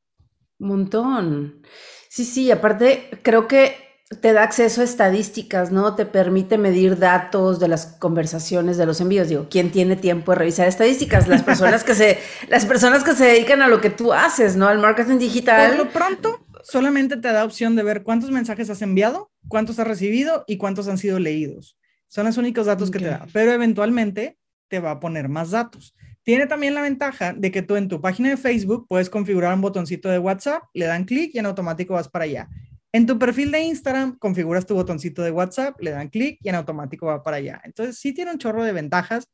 Montón. 0.58 1.62
Sí, 2.08 2.24
sí, 2.24 2.50
aparte 2.50 3.10
creo 3.22 3.46
que 3.46 3.89
te 4.18 4.32
da 4.32 4.42
acceso 4.42 4.80
a 4.80 4.84
estadísticas, 4.84 5.70
¿no? 5.70 5.94
Te 5.94 6.04
permite 6.04 6.58
medir 6.58 6.98
datos 6.98 7.60
de 7.60 7.68
las 7.68 7.86
conversaciones, 7.86 8.76
de 8.76 8.84
los 8.84 9.00
envíos. 9.00 9.28
Digo, 9.28 9.46
¿quién 9.48 9.70
tiene 9.70 9.94
tiempo 9.94 10.32
de 10.32 10.38
revisar 10.38 10.66
estadísticas? 10.66 11.28
Las 11.28 11.42
personas 11.44 11.84
que 11.84 11.94
se, 11.94 12.18
las 12.48 12.66
personas 12.66 13.04
que 13.04 13.14
se 13.14 13.24
dedican 13.24 13.62
a 13.62 13.68
lo 13.68 13.80
que 13.80 13.90
tú 13.90 14.12
haces, 14.12 14.56
¿no? 14.56 14.66
Al 14.66 14.80
marketing 14.80 15.18
digital. 15.18 15.76
Por 15.76 15.86
lo 15.86 15.92
pronto, 15.92 16.44
solamente 16.64 17.18
te 17.18 17.32
da 17.32 17.44
opción 17.44 17.76
de 17.76 17.84
ver 17.84 18.02
cuántos 18.02 18.32
mensajes 18.32 18.68
has 18.68 18.82
enviado, 18.82 19.30
cuántos 19.46 19.78
has 19.78 19.86
recibido 19.86 20.44
y 20.48 20.56
cuántos 20.56 20.88
han 20.88 20.98
sido 20.98 21.20
leídos. 21.20 21.78
Son 22.08 22.26
los 22.26 22.36
únicos 22.36 22.66
datos 22.66 22.90
que 22.90 22.98
te 22.98 23.06
da. 23.06 23.26
Pero 23.32 23.52
eventualmente 23.52 24.38
te 24.66 24.80
va 24.80 24.90
a 24.90 25.00
poner 25.00 25.28
más 25.28 25.52
datos. 25.52 25.94
Tiene 26.24 26.48
también 26.48 26.74
la 26.74 26.82
ventaja 26.82 27.32
de 27.32 27.52
que 27.52 27.62
tú 27.62 27.76
en 27.76 27.86
tu 27.86 28.00
página 28.00 28.30
de 28.30 28.36
Facebook 28.36 28.86
puedes 28.88 29.08
configurar 29.08 29.54
un 29.54 29.60
botoncito 29.60 30.08
de 30.08 30.18
WhatsApp, 30.18 30.64
le 30.74 30.86
dan 30.86 31.04
clic 31.04 31.30
y 31.32 31.38
en 31.38 31.46
automático 31.46 31.94
vas 31.94 32.08
para 32.08 32.24
allá. 32.24 32.48
En 32.92 33.06
tu 33.06 33.18
perfil 33.18 33.52
de 33.52 33.60
Instagram 33.60 34.18
configuras 34.18 34.66
tu 34.66 34.74
botoncito 34.74 35.22
de 35.22 35.30
WhatsApp, 35.30 35.80
le 35.80 35.92
dan 35.92 36.08
clic 36.08 36.38
y 36.42 36.48
en 36.48 36.56
automático 36.56 37.06
va 37.06 37.22
para 37.22 37.36
allá. 37.36 37.60
Entonces 37.64 37.98
sí 37.98 38.12
tiene 38.12 38.32
un 38.32 38.38
chorro 38.38 38.64
de 38.64 38.72
ventajas. 38.72 39.28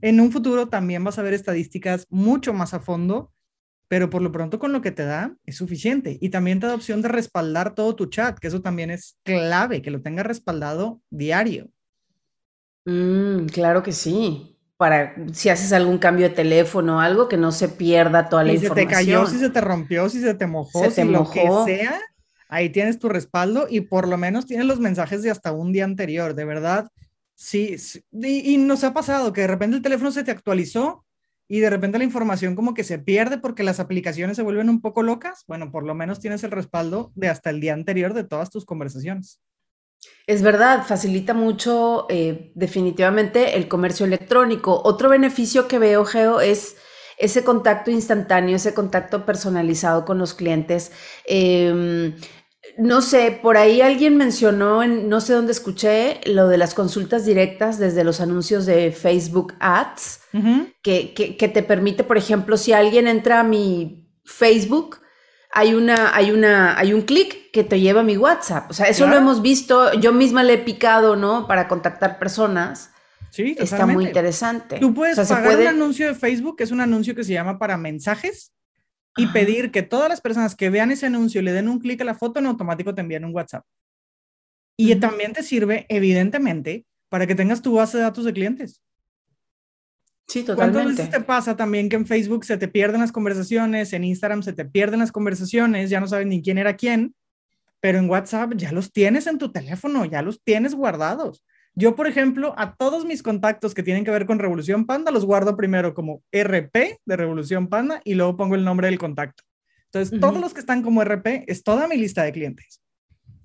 En 0.00 0.20
un 0.20 0.32
futuro 0.32 0.68
también 0.68 1.04
vas 1.04 1.18
a 1.18 1.22
ver 1.22 1.32
estadísticas 1.32 2.06
mucho 2.10 2.52
más 2.52 2.74
a 2.74 2.80
fondo, 2.80 3.32
pero 3.88 4.10
por 4.10 4.22
lo 4.22 4.32
pronto 4.32 4.58
con 4.58 4.72
lo 4.72 4.82
que 4.82 4.90
te 4.90 5.04
da 5.04 5.36
es 5.44 5.56
suficiente. 5.56 6.18
Y 6.20 6.30
también 6.30 6.58
te 6.58 6.66
da 6.66 6.74
opción 6.74 7.00
de 7.00 7.08
respaldar 7.08 7.74
todo 7.74 7.94
tu 7.94 8.06
chat, 8.06 8.38
que 8.38 8.48
eso 8.48 8.60
también 8.60 8.90
es 8.90 9.16
clave, 9.22 9.82
que 9.82 9.92
lo 9.92 10.02
tengas 10.02 10.26
respaldado 10.26 11.00
diario. 11.08 11.70
Mm, 12.86 13.46
claro 13.46 13.82
que 13.84 13.92
sí. 13.92 14.58
Para 14.76 15.14
si 15.32 15.48
haces 15.48 15.72
algún 15.72 15.98
cambio 15.98 16.28
de 16.28 16.34
teléfono 16.34 16.96
o 16.96 17.00
algo, 17.00 17.28
que 17.28 17.36
no 17.36 17.52
se 17.52 17.68
pierda 17.68 18.28
toda 18.28 18.44
la 18.44 18.52
información. 18.52 18.88
Si 18.88 18.94
se 18.94 19.00
te 19.00 19.06
cayó, 19.06 19.26
si 19.26 19.38
se 19.38 19.50
te 19.50 19.60
rompió, 19.60 20.08
si 20.08 20.20
se 20.20 20.34
te 20.34 20.46
mojó, 20.46 20.90
si 20.90 21.04
lo 21.04 21.30
que 21.30 21.48
sea, 21.64 22.00
ahí 22.48 22.70
tienes 22.70 22.98
tu 22.98 23.08
respaldo 23.08 23.66
y 23.68 23.82
por 23.82 24.08
lo 24.08 24.16
menos 24.16 24.46
tienes 24.46 24.66
los 24.66 24.80
mensajes 24.80 25.22
de 25.22 25.30
hasta 25.30 25.52
un 25.52 25.72
día 25.72 25.84
anterior, 25.84 26.34
de 26.34 26.44
verdad. 26.44 26.88
Sí, 27.34 27.76
Y, 28.12 28.56
nos 28.56 28.82
ha 28.84 28.94
pasado 28.94 29.32
que 29.32 29.42
de 29.42 29.46
repente 29.46 29.76
el 29.76 29.82
teléfono 29.82 30.10
se 30.10 30.24
te 30.24 30.30
actualizó 30.30 31.04
y 31.48 31.60
de 31.60 31.70
repente 31.70 31.98
la 31.98 32.04
información 32.04 32.56
como 32.56 32.74
que 32.74 32.82
se 32.82 32.98
pierde 32.98 33.38
porque 33.38 33.62
las 33.62 33.78
aplicaciones 33.78 34.36
se 34.36 34.42
vuelven 34.42 34.70
un 34.70 34.80
poco 34.80 35.02
locas. 35.02 35.44
Bueno, 35.46 35.70
por 35.70 35.84
lo 35.84 35.94
menos 35.94 36.18
tienes 36.18 36.42
el 36.44 36.50
respaldo 36.50 37.12
de 37.14 37.28
hasta 37.28 37.50
el 37.50 37.60
día 37.60 37.74
anterior 37.74 38.14
de 38.14 38.24
todas 38.24 38.50
tus 38.50 38.64
conversaciones. 38.64 39.40
Es 40.26 40.42
verdad, 40.42 40.84
facilita 40.84 41.34
mucho 41.34 42.06
eh, 42.08 42.52
definitivamente 42.54 43.56
el 43.56 43.68
comercio 43.68 44.06
electrónico. 44.06 44.80
Otro 44.84 45.08
beneficio 45.08 45.68
que 45.68 45.78
veo, 45.78 46.04
Geo, 46.04 46.40
es 46.40 46.76
ese 47.18 47.44
contacto 47.44 47.90
instantáneo, 47.90 48.56
ese 48.56 48.74
contacto 48.74 49.24
personalizado 49.24 50.04
con 50.04 50.18
los 50.18 50.34
clientes. 50.34 50.92
Em, 51.24 52.14
no 52.78 53.00
sé, 53.00 53.38
por 53.42 53.56
ahí 53.56 53.80
alguien 53.80 54.16
mencionó, 54.16 54.82
en, 54.82 55.08
no 55.08 55.20
sé 55.20 55.32
dónde 55.32 55.52
escuché, 55.52 56.20
lo 56.26 56.48
de 56.48 56.58
las 56.58 56.74
consultas 56.74 57.24
directas 57.24 57.78
desde 57.78 58.04
los 58.04 58.20
anuncios 58.20 58.66
de 58.66 58.92
Facebook 58.92 59.54
Ads, 59.60 60.20
que, 60.82 61.14
que, 61.14 61.48
te 61.48 61.62
permite, 61.62 62.04
por 62.04 62.18
ejemplo, 62.18 62.56
si 62.56 62.72
alguien 62.72 63.08
entra 63.08 63.40
a 63.40 63.44
mi 63.44 64.06
Facebook, 64.24 65.00
hay 65.52 65.72
una, 65.72 66.14
hay 66.14 66.30
una, 66.30 66.78
hay 66.78 66.92
un 66.92 67.02
clic 67.02 67.50
que 67.50 67.64
te 67.64 67.80
lleva 67.80 68.00
a 68.00 68.04
mi 68.04 68.18
WhatsApp. 68.18 68.70
O 68.70 68.74
sea, 68.74 68.86
eso 68.86 69.06
lo 69.06 69.16
hemos 69.16 69.40
visto, 69.40 69.94
yo 69.94 70.12
misma 70.12 70.42
le 70.42 70.54
he 70.54 70.58
picado, 70.58 71.16
¿no? 71.16 71.46
Para 71.46 71.68
contactar 71.68 72.18
personas. 72.18 72.90
Sí, 73.30 73.56
está 73.58 73.86
muy 73.86 74.04
interesante. 74.04 74.78
Tú 74.78 74.92
puedes 74.92 75.18
pagar 75.28 75.58
un 75.58 75.66
anuncio 75.66 76.08
de 76.08 76.14
Facebook, 76.14 76.56
que 76.56 76.64
es 76.64 76.70
un 76.70 76.80
anuncio 76.80 77.14
que 77.14 77.24
se 77.24 77.32
llama 77.32 77.58
para 77.58 77.78
mensajes, 77.78 78.52
y 79.16 79.26
pedir 79.28 79.70
que 79.70 79.82
todas 79.82 80.08
las 80.08 80.20
personas 80.20 80.54
que 80.54 80.70
vean 80.70 80.90
ese 80.90 81.06
anuncio 81.06 81.42
le 81.42 81.52
den 81.52 81.68
un 81.68 81.78
clic 81.78 82.00
a 82.00 82.04
la 82.04 82.14
foto, 82.14 82.38
en 82.38 82.46
automático 82.46 82.94
te 82.94 83.00
envíen 83.00 83.24
un 83.24 83.34
WhatsApp. 83.34 83.64
Y 84.76 84.94
también 84.96 85.32
te 85.32 85.42
sirve, 85.42 85.86
evidentemente, 85.88 86.84
para 87.08 87.26
que 87.26 87.34
tengas 87.34 87.62
tu 87.62 87.74
base 87.74 87.96
de 87.96 88.02
datos 88.02 88.24
de 88.24 88.32
clientes. 88.34 88.82
Sí, 90.28 90.42
totalmente. 90.42 90.72
¿Cuántas 90.72 90.96
veces 90.96 91.10
te 91.10 91.24
pasa 91.24 91.56
también 91.56 91.88
que 91.88 91.96
en 91.96 92.06
Facebook 92.06 92.44
se 92.44 92.58
te 92.58 92.68
pierden 92.68 93.00
las 93.00 93.12
conversaciones, 93.12 93.92
en 93.92 94.04
Instagram 94.04 94.42
se 94.42 94.52
te 94.52 94.64
pierden 94.64 95.00
las 95.00 95.12
conversaciones, 95.12 95.88
ya 95.88 96.00
no 96.00 96.08
sabes 96.08 96.26
ni 96.26 96.42
quién 96.42 96.58
era 96.58 96.76
quién, 96.76 97.14
pero 97.80 97.98
en 97.98 98.10
WhatsApp 98.10 98.52
ya 98.56 98.72
los 98.72 98.92
tienes 98.92 99.26
en 99.28 99.38
tu 99.38 99.52
teléfono, 99.52 100.04
ya 100.04 100.22
los 100.22 100.42
tienes 100.42 100.74
guardados. 100.74 101.44
Yo, 101.78 101.94
por 101.94 102.06
ejemplo, 102.06 102.54
a 102.56 102.74
todos 102.74 103.04
mis 103.04 103.22
contactos 103.22 103.74
que 103.74 103.82
tienen 103.82 104.02
que 104.02 104.10
ver 104.10 104.24
con 104.24 104.38
Revolución 104.38 104.86
Panda 104.86 105.10
los 105.10 105.26
guardo 105.26 105.58
primero 105.58 105.92
como 105.92 106.22
RP 106.32 107.00
de 107.04 107.16
Revolución 107.16 107.68
Panda 107.68 108.00
y 108.02 108.14
luego 108.14 108.34
pongo 108.34 108.54
el 108.54 108.64
nombre 108.64 108.86
del 108.86 108.98
contacto. 108.98 109.42
Entonces, 109.92 110.18
todos 110.18 110.40
los 110.40 110.54
que 110.54 110.60
están 110.60 110.82
como 110.82 111.04
RP 111.04 111.44
es 111.46 111.62
toda 111.62 111.86
mi 111.86 111.98
lista 111.98 112.22
de 112.22 112.32
clientes. 112.32 112.80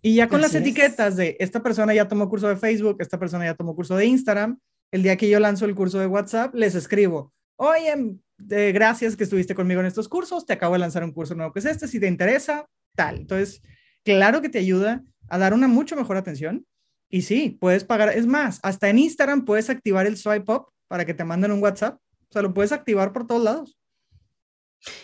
Y 0.01 0.15
ya 0.15 0.29
con 0.29 0.39
las 0.39 0.55
etiquetas 0.55 1.17
de 1.17 1.35
esta 1.41 1.61
persona 1.61 1.93
ya 1.93 2.07
tomó 2.07 2.29
curso 2.29 2.47
de 2.47 2.55
Facebook, 2.55 2.97
esta 2.99 3.19
persona 3.19 3.45
ya 3.45 3.53
tomó 3.53 3.75
curso 3.75 3.97
de 3.97 4.05
Instagram, 4.05 4.57
el 4.91 5.03
día 5.03 5.17
que 5.17 5.29
yo 5.29 5.39
lanzo 5.39 5.65
el 5.65 5.75
curso 5.75 5.99
de 5.99 6.07
WhatsApp, 6.07 6.55
les 6.55 6.73
escribo, 6.73 7.33
oye, 7.57 8.17
eh, 8.49 8.71
gracias 8.71 9.17
que 9.17 9.25
estuviste 9.25 9.53
conmigo 9.53 9.81
en 9.81 9.87
estos 9.87 10.07
cursos, 10.07 10.45
te 10.45 10.53
acabo 10.53 10.73
de 10.73 10.79
lanzar 10.79 11.03
un 11.03 11.11
curso 11.11 11.35
nuevo 11.35 11.51
que 11.51 11.59
es 11.59 11.65
este, 11.65 11.87
si 11.87 11.99
te 11.99 12.07
interesa, 12.07 12.65
tal. 12.95 13.17
Entonces, 13.17 13.61
claro 14.03 14.41
que 14.41 14.49
te 14.49 14.59
ayuda 14.59 15.03
a 15.27 15.37
dar 15.37 15.53
una 15.53 15.67
mucho 15.67 15.97
mejor 15.97 16.15
atención 16.15 16.65
y 17.11 17.23
sí, 17.23 17.57
puedes 17.59 17.83
pagar. 17.83 18.09
Es 18.09 18.25
más, 18.25 18.59
hasta 18.63 18.89
en 18.89 18.97
Instagram 18.97 19.45
puedes 19.45 19.69
activar 19.69 20.07
el 20.07 20.17
swipe 20.17 20.51
up 20.51 20.67
para 20.87 21.05
que 21.05 21.13
te 21.13 21.23
manden 21.23 21.51
un 21.51 21.61
WhatsApp. 21.61 21.99
O 22.29 22.33
sea, 22.33 22.41
lo 22.41 22.53
puedes 22.53 22.71
activar 22.71 23.11
por 23.11 23.27
todos 23.27 23.43
lados. 23.43 23.77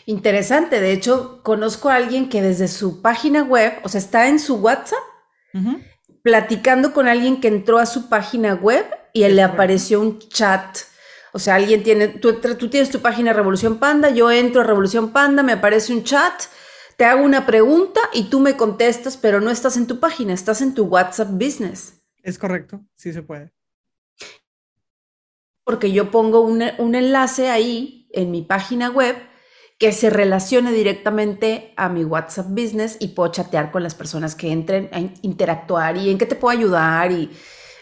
Interesante. 0.05 0.79
De 0.79 0.93
hecho, 0.93 1.41
conozco 1.43 1.89
a 1.89 1.95
alguien 1.95 2.29
que 2.29 2.41
desde 2.41 2.69
su 2.69 3.01
página 3.01 3.43
web, 3.43 3.73
o 3.83 3.89
sea, 3.89 3.99
está 3.99 4.27
en 4.27 4.39
su 4.39 4.55
WhatsApp, 4.55 4.97
platicando 6.23 6.93
con 6.93 7.07
alguien 7.07 7.41
que 7.41 7.49
entró 7.49 7.77
a 7.77 7.85
su 7.85 8.09
página 8.09 8.53
web 8.55 8.85
y 9.13 9.27
le 9.27 9.43
apareció 9.43 9.99
un 9.99 10.19
chat. 10.19 10.77
O 11.33 11.39
sea, 11.39 11.55
alguien 11.55 11.83
tiene, 11.83 12.07
tú, 12.07 12.39
tú 12.39 12.69
tienes 12.69 12.89
tu 12.89 13.01
página 13.01 13.33
Revolución 13.33 13.77
Panda, 13.77 14.09
yo 14.09 14.31
entro 14.31 14.61
a 14.61 14.63
Revolución 14.63 15.11
Panda, 15.11 15.43
me 15.43 15.51
aparece 15.51 15.93
un 15.93 16.03
chat 16.03 16.43
te 16.97 17.05
hago 17.05 17.23
una 17.23 17.45
pregunta 17.45 18.01
y 18.11 18.23
tú 18.23 18.39
me 18.39 18.57
contestas, 18.57 19.17
pero 19.17 19.39
no 19.39 19.51
estás 19.51 19.77
en 19.77 19.85
tu 19.85 19.99
página, 19.99 20.33
estás 20.33 20.61
en 20.61 20.73
tu 20.73 20.85
WhatsApp 20.85 21.29
Business. 21.29 21.96
Es 22.27 22.37
correcto, 22.37 22.81
sí 22.93 23.13
se 23.13 23.23
puede. 23.23 23.53
Porque 25.63 25.93
yo 25.93 26.11
pongo 26.11 26.41
un, 26.41 26.61
enlace 26.61 27.49
ahí 27.49 28.09
en 28.11 28.31
mi 28.31 28.41
página 28.41 28.89
web 28.89 29.15
que 29.79 29.93
se 29.93 30.09
relacione 30.09 30.73
directamente 30.73 31.73
a 31.77 31.87
mi 31.87 32.03
WhatsApp 32.03 32.47
Business 32.49 32.97
y 32.99 33.09
puedo 33.09 33.31
chatear 33.31 33.71
con 33.71 33.81
las 33.81 33.95
personas 33.95 34.35
que 34.35 34.51
entren 34.51 34.89
a 34.91 34.99
interactuar 35.21 35.95
y 35.95 36.09
en 36.09 36.17
qué 36.17 36.25
te 36.25 36.35
puedo 36.35 36.57
ayudar 36.57 37.13
y 37.13 37.31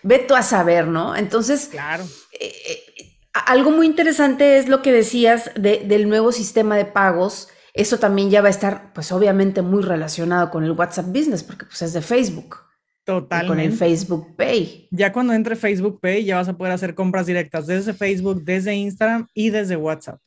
ve 0.04 0.20
tú 0.20 0.36
a 0.36 0.44
saber, 0.44 0.86
¿no? 0.86 1.16
Entonces, 1.16 1.70
claro. 1.72 2.04
Eh, 2.40 2.54
eh, 3.00 3.18
algo 3.34 3.72
muy 3.72 3.88
interesante 3.88 4.60
es 4.60 4.68
lo 4.68 4.84
que 4.84 4.92
decías 4.92 5.50
del 5.56 6.08
nuevo 6.08 6.32
sistema 6.32 6.78
de 6.78 6.86
pagos. 6.86 7.48
Eso 7.74 7.98
también 7.98 8.30
ya 8.30 8.44
va 8.44 8.50
a 8.50 8.52
estar, 8.52 8.94
pues 8.94 9.12
obviamente, 9.12 9.64
muy 9.64 9.82
relacionado 9.82 10.52
con 10.52 10.64
el 10.64 10.74
WhatsApp 10.74 11.08
Business, 11.08 11.44
porque 11.44 11.66
pues 11.66 11.82
es 11.82 11.94
de 11.94 12.04
Facebook. 12.04 12.65
Totalmente. 13.06 13.48
Con 13.48 13.60
el 13.60 13.72
Facebook 13.72 14.36
Pay. 14.36 14.88
Ya 14.92 15.14
cuando 15.14 15.34
entre 15.34 15.56
Facebook 15.56 16.00
Pay 16.02 16.26
ya 16.26 16.36
vas 16.38 16.50
a 16.50 16.58
poder 16.58 16.74
hacer 16.74 16.96
compras 16.96 17.28
directas 17.28 17.68
desde 17.68 17.94
Facebook, 17.94 18.44
desde 18.44 18.76
Instagram 18.76 19.28
y 19.34 19.52
desde 19.52 19.78
WhatsApp. 19.78 20.20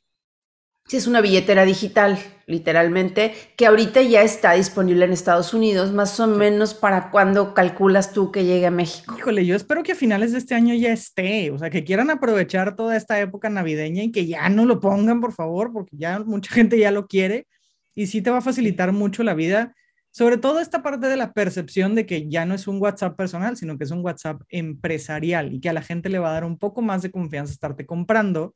Sí, 0.88 0.96
es 0.96 1.06
una 1.06 1.20
billetera 1.20 1.66
digital, 1.66 2.18
literalmente, 2.46 3.34
que 3.56 3.66
ahorita 3.66 4.00
ya 4.00 4.22
está 4.22 4.52
disponible 4.54 5.04
en 5.04 5.12
Estados 5.12 5.52
Unidos, 5.52 5.92
más 5.92 6.18
o 6.18 6.26
menos 6.26 6.72
para 6.72 7.10
cuando 7.10 7.52
calculas 7.52 8.14
tú 8.14 8.32
que 8.32 8.46
llegue 8.46 8.64
a 8.64 8.70
México. 8.70 9.14
Híjole, 9.18 9.44
yo 9.44 9.54
espero 9.54 9.82
que 9.82 9.92
a 9.92 9.94
finales 9.94 10.32
de 10.32 10.38
este 10.38 10.54
año 10.54 10.74
ya 10.74 10.90
esté, 10.90 11.50
o 11.50 11.58
sea, 11.58 11.68
que 11.68 11.84
quieran 11.84 12.10
aprovechar 12.10 12.74
toda 12.74 12.96
esta 12.96 13.20
época 13.20 13.50
navideña 13.50 14.02
y 14.02 14.12
que 14.12 14.24
ya 14.26 14.48
no 14.48 14.64
lo 14.64 14.80
pongan, 14.80 15.20
por 15.20 15.34
favor, 15.34 15.74
porque 15.74 15.94
ya 15.98 16.20
mucha 16.20 16.54
gente 16.54 16.78
ya 16.78 16.90
lo 16.90 17.06
quiere 17.06 17.46
y 17.94 18.06
sí 18.06 18.22
te 18.22 18.30
va 18.30 18.38
a 18.38 18.40
facilitar 18.40 18.92
mucho 18.92 19.22
la 19.22 19.34
vida, 19.34 19.74
sobre 20.18 20.36
todo 20.36 20.58
esta 20.58 20.82
parte 20.82 21.06
de 21.06 21.16
la 21.16 21.32
percepción 21.32 21.94
de 21.94 22.04
que 22.04 22.28
ya 22.28 22.44
no 22.44 22.52
es 22.52 22.66
un 22.66 22.82
WhatsApp 22.82 23.16
personal, 23.16 23.56
sino 23.56 23.78
que 23.78 23.84
es 23.84 23.92
un 23.92 24.04
WhatsApp 24.04 24.42
empresarial 24.48 25.54
y 25.54 25.60
que 25.60 25.68
a 25.68 25.72
la 25.72 25.80
gente 25.80 26.08
le 26.08 26.18
va 26.18 26.30
a 26.30 26.32
dar 26.32 26.44
un 26.44 26.58
poco 26.58 26.82
más 26.82 27.02
de 27.02 27.12
confianza 27.12 27.52
estarte 27.52 27.86
comprando 27.86 28.52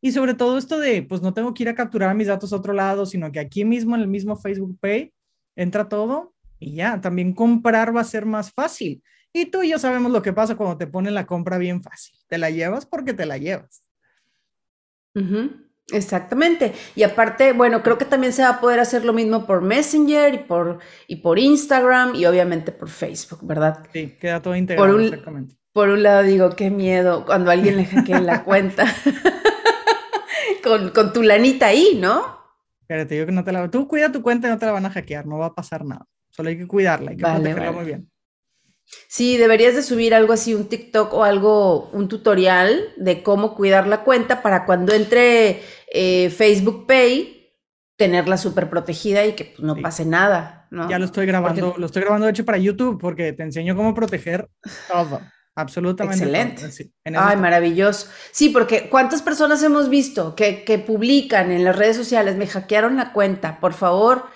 y 0.00 0.12
sobre 0.12 0.34
todo 0.34 0.56
esto 0.56 0.78
de, 0.78 1.02
pues 1.02 1.20
no 1.20 1.34
tengo 1.34 1.52
que 1.52 1.64
ir 1.64 1.68
a 1.68 1.74
capturar 1.74 2.14
mis 2.14 2.28
datos 2.28 2.52
a 2.52 2.56
otro 2.56 2.72
lado, 2.72 3.06
sino 3.06 3.32
que 3.32 3.40
aquí 3.40 3.64
mismo 3.64 3.96
en 3.96 4.02
el 4.02 4.06
mismo 4.06 4.36
Facebook 4.36 4.78
Pay 4.78 5.12
entra 5.56 5.88
todo 5.88 6.32
y 6.60 6.76
ya, 6.76 7.00
también 7.00 7.34
comprar 7.34 7.94
va 7.94 8.02
a 8.02 8.04
ser 8.04 8.24
más 8.24 8.52
fácil. 8.52 9.02
Y 9.32 9.46
tú 9.46 9.64
y 9.64 9.70
yo 9.70 9.80
sabemos 9.80 10.12
lo 10.12 10.22
que 10.22 10.32
pasa 10.32 10.56
cuando 10.56 10.78
te 10.78 10.86
ponen 10.86 11.14
la 11.14 11.26
compra 11.26 11.58
bien 11.58 11.82
fácil. 11.82 12.16
Te 12.28 12.38
la 12.38 12.50
llevas 12.50 12.86
porque 12.86 13.14
te 13.14 13.26
la 13.26 13.36
llevas. 13.36 13.82
Exactamente. 15.92 16.72
Y 16.94 17.02
aparte, 17.02 17.52
bueno, 17.52 17.82
creo 17.82 17.98
que 17.98 18.04
también 18.04 18.32
se 18.32 18.42
va 18.42 18.50
a 18.50 18.60
poder 18.60 18.80
hacer 18.80 19.04
lo 19.04 19.12
mismo 19.12 19.46
por 19.46 19.62
Messenger 19.62 20.34
y 20.34 20.38
por, 20.38 20.78
y 21.06 21.16
por 21.16 21.38
Instagram 21.38 22.14
y 22.14 22.26
obviamente 22.26 22.72
por 22.72 22.88
Facebook, 22.88 23.40
¿verdad? 23.42 23.86
Sí, 23.92 24.16
queda 24.20 24.40
todo 24.40 24.54
integrado. 24.56 24.92
Por 24.92 25.00
un, 25.00 25.56
Por 25.72 25.88
un 25.88 26.02
lado 26.02 26.22
digo, 26.22 26.50
qué 26.50 26.70
miedo 26.70 27.24
cuando 27.24 27.50
alguien 27.50 27.76
le 27.76 27.84
hackee 27.86 28.20
la 28.20 28.44
cuenta. 28.44 28.86
con, 30.62 31.12
tu 31.12 31.22
lanita 31.22 31.66
ahí, 31.66 31.98
¿no? 32.00 32.38
Pero 32.86 33.06
te 33.06 33.14
digo 33.14 33.26
que 33.26 33.32
no 33.32 33.44
te 33.44 33.52
la... 33.52 33.70
Tú 33.70 33.86
cuida 33.86 34.10
tu 34.10 34.22
cuenta 34.22 34.48
y 34.48 34.50
no 34.50 34.58
te 34.58 34.66
la 34.66 34.72
van 34.72 34.86
a 34.86 34.90
hackear, 34.90 35.26
no 35.26 35.38
va 35.38 35.46
a 35.46 35.54
pasar 35.54 35.84
nada. 35.84 36.06
Solo 36.30 36.48
hay 36.48 36.58
que 36.58 36.66
cuidarla, 36.66 37.12
hay 37.12 37.16
que 37.16 37.22
protegerla 37.22 37.72
muy 37.72 37.84
bien. 37.84 38.10
Sí, 39.08 39.36
deberías 39.36 39.74
de 39.74 39.82
subir 39.82 40.14
algo 40.14 40.32
así, 40.32 40.54
un 40.54 40.68
TikTok 40.68 41.12
o 41.14 41.24
algo, 41.24 41.90
un 41.92 42.08
tutorial 42.08 42.92
de 42.96 43.22
cómo 43.22 43.54
cuidar 43.54 43.86
la 43.86 44.04
cuenta 44.04 44.42
para 44.42 44.64
cuando 44.64 44.92
entre 44.92 45.62
eh, 45.92 46.30
Facebook 46.30 46.86
Pay, 46.86 47.56
tenerla 47.96 48.36
súper 48.36 48.70
protegida 48.70 49.26
y 49.26 49.34
que 49.34 49.44
pues, 49.44 49.60
no 49.60 49.76
pase 49.76 50.04
nada, 50.04 50.68
¿no? 50.70 50.88
Ya 50.88 50.98
lo 50.98 51.04
estoy 51.04 51.26
grabando, 51.26 51.74
lo 51.76 51.86
estoy 51.86 52.02
grabando 52.02 52.26
de 52.26 52.32
hecho 52.32 52.44
para 52.44 52.58
YouTube 52.58 52.98
porque 53.00 53.32
te 53.32 53.42
enseño 53.42 53.76
cómo 53.76 53.94
proteger 53.94 54.48
todo. 54.90 55.20
Absolutamente. 55.56 56.24
Excelente. 56.64 56.92
Ay, 57.16 57.36
maravilloso. 57.36 58.08
Sí, 58.30 58.48
porque 58.48 58.88
¿cuántas 58.88 59.20
personas 59.20 59.62
hemos 59.62 59.90
visto 59.90 60.34
que, 60.34 60.64
que, 60.64 60.78
publican 60.78 61.50
en 61.50 61.64
las 61.64 61.76
redes 61.76 61.96
sociales, 61.96 62.36
me 62.36 62.46
hackearon 62.46 62.96
la 62.96 63.12
cuenta, 63.12 63.60
por 63.60 63.74
favor, 63.74 64.26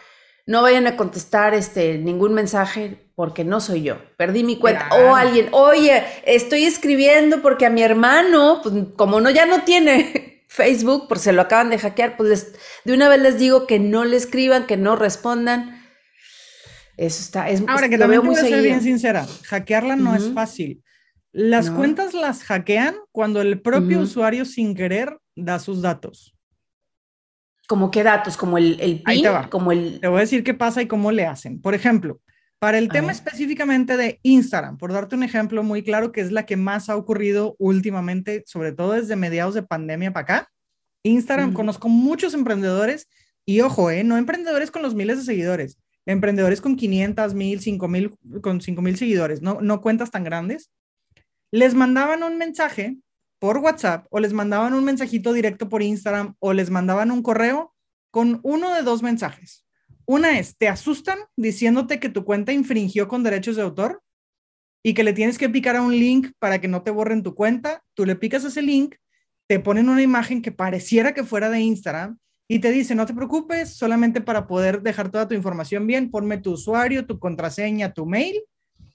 no 0.46 0.62
vayan 0.62 0.86
a 0.86 0.96
contestar 0.96 1.54
este, 1.54 1.98
ningún 1.98 2.34
mensaje 2.34 2.98
porque 3.14 3.44
no 3.44 3.60
soy 3.60 3.82
yo, 3.82 3.96
perdí 4.16 4.44
mi 4.44 4.58
cuenta. 4.58 4.88
O 4.92 5.14
alguien, 5.14 5.48
oye, 5.52 6.02
estoy 6.26 6.64
escribiendo 6.64 7.40
porque 7.42 7.66
a 7.66 7.70
mi 7.70 7.82
hermano, 7.82 8.60
pues 8.62 8.74
como 8.96 9.20
no, 9.20 9.30
ya 9.30 9.46
no 9.46 9.62
tiene 9.62 10.44
Facebook, 10.48 11.08
por 11.08 11.18
se 11.18 11.32
lo 11.32 11.42
acaban 11.42 11.70
de 11.70 11.78
hackear, 11.78 12.16
pues 12.16 12.52
de 12.84 12.92
una 12.92 13.08
vez 13.08 13.20
les 13.20 13.38
digo 13.38 13.66
que 13.66 13.78
no 13.78 14.04
le 14.04 14.16
escriban, 14.16 14.66
que 14.66 14.76
no 14.76 14.96
respondan. 14.96 15.82
Eso 16.96 17.22
está, 17.22 17.48
es, 17.48 17.62
Ahora 17.66 17.88
que 17.88 17.98
también 17.98 18.22
voy 18.22 18.36
a 18.36 18.40
ser 18.40 18.62
bien 18.62 18.82
sincera, 18.82 19.26
hackearla 19.44 19.96
no 19.96 20.14
es 20.14 20.32
fácil. 20.32 20.82
Las 21.32 21.68
cuentas 21.70 22.14
las 22.14 22.44
hackean 22.44 22.94
cuando 23.10 23.40
el 23.40 23.60
propio 23.60 24.00
usuario 24.00 24.44
sin 24.44 24.76
querer 24.76 25.18
da 25.34 25.58
sus 25.58 25.82
datos. 25.82 26.33
¿Cómo 27.68 27.90
qué 27.90 28.02
datos? 28.02 28.36
¿Como 28.36 28.58
el, 28.58 28.78
el 28.80 29.02
PIN? 29.02 29.22
te 29.22 29.48
Como 29.50 29.72
el... 29.72 30.00
Te 30.00 30.08
voy 30.08 30.18
a 30.18 30.20
decir 30.20 30.44
qué 30.44 30.54
pasa 30.54 30.82
y 30.82 30.86
cómo 30.86 31.12
le 31.12 31.26
hacen. 31.26 31.60
Por 31.60 31.74
ejemplo, 31.74 32.20
para 32.58 32.78
el 32.78 32.88
tema 32.88 33.12
específicamente 33.12 33.96
de 33.96 34.20
Instagram, 34.22 34.78
por 34.78 34.92
darte 34.92 35.16
un 35.16 35.22
ejemplo 35.22 35.62
muy 35.62 35.82
claro 35.82 36.12
que 36.12 36.20
es 36.20 36.32
la 36.32 36.46
que 36.46 36.56
más 36.56 36.88
ha 36.88 36.96
ocurrido 36.96 37.56
últimamente, 37.58 38.42
sobre 38.46 38.72
todo 38.72 38.92
desde 38.92 39.16
mediados 39.16 39.54
de 39.54 39.62
pandemia 39.62 40.12
para 40.12 40.22
acá. 40.22 40.48
Instagram, 41.02 41.52
conozco 41.52 41.88
muchos 41.88 42.32
emprendedores 42.32 43.08
y 43.44 43.60
ojo, 43.60 43.90
eh, 43.90 44.04
no 44.04 44.16
emprendedores 44.16 44.70
con 44.70 44.80
los 44.80 44.94
miles 44.94 45.18
de 45.18 45.24
seguidores, 45.24 45.78
emprendedores 46.06 46.62
con 46.62 46.76
500, 46.76 47.34
1000, 47.34 47.60
5000, 47.60 48.10
con 48.40 48.60
5000 48.62 48.96
seguidores, 48.96 49.42
no, 49.42 49.60
no 49.60 49.82
cuentas 49.82 50.10
tan 50.10 50.24
grandes 50.24 50.70
les 51.54 51.72
mandaban 51.72 52.24
un 52.24 52.36
mensaje 52.36 52.96
por 53.44 53.58
WhatsApp 53.58 54.06
o 54.08 54.20
les 54.20 54.32
mandaban 54.32 54.72
un 54.72 54.86
mensajito 54.86 55.34
directo 55.34 55.68
por 55.68 55.82
Instagram 55.82 56.34
o 56.38 56.54
les 56.54 56.70
mandaban 56.70 57.10
un 57.10 57.22
correo 57.22 57.74
con 58.10 58.40
uno 58.42 58.74
de 58.74 58.80
dos 58.80 59.02
mensajes. 59.02 59.66
Una 60.06 60.38
es, 60.38 60.56
te 60.56 60.66
asustan 60.66 61.18
diciéndote 61.36 62.00
que 62.00 62.08
tu 62.08 62.24
cuenta 62.24 62.54
infringió 62.54 63.06
con 63.06 63.22
derechos 63.22 63.56
de 63.56 63.62
autor 63.62 64.02
y 64.82 64.94
que 64.94 65.04
le 65.04 65.12
tienes 65.12 65.36
que 65.36 65.50
picar 65.50 65.76
a 65.76 65.82
un 65.82 65.92
link 65.92 66.32
para 66.38 66.58
que 66.58 66.68
no 66.68 66.82
te 66.84 66.90
borren 66.90 67.22
tu 67.22 67.34
cuenta. 67.34 67.82
Tú 67.92 68.06
le 68.06 68.16
picas 68.16 68.44
ese 68.44 68.62
link, 68.62 68.94
te 69.46 69.60
ponen 69.60 69.90
una 69.90 70.00
imagen 70.00 70.40
que 70.40 70.50
pareciera 70.50 71.12
que 71.12 71.22
fuera 71.22 71.50
de 71.50 71.60
Instagram 71.60 72.16
y 72.48 72.60
te 72.60 72.70
dice, 72.70 72.94
no 72.94 73.04
te 73.04 73.12
preocupes, 73.12 73.76
solamente 73.76 74.22
para 74.22 74.46
poder 74.46 74.80
dejar 74.80 75.10
toda 75.10 75.28
tu 75.28 75.34
información 75.34 75.86
bien, 75.86 76.10
ponme 76.10 76.38
tu 76.38 76.52
usuario, 76.52 77.04
tu 77.04 77.18
contraseña, 77.18 77.92
tu 77.92 78.06
mail 78.06 78.42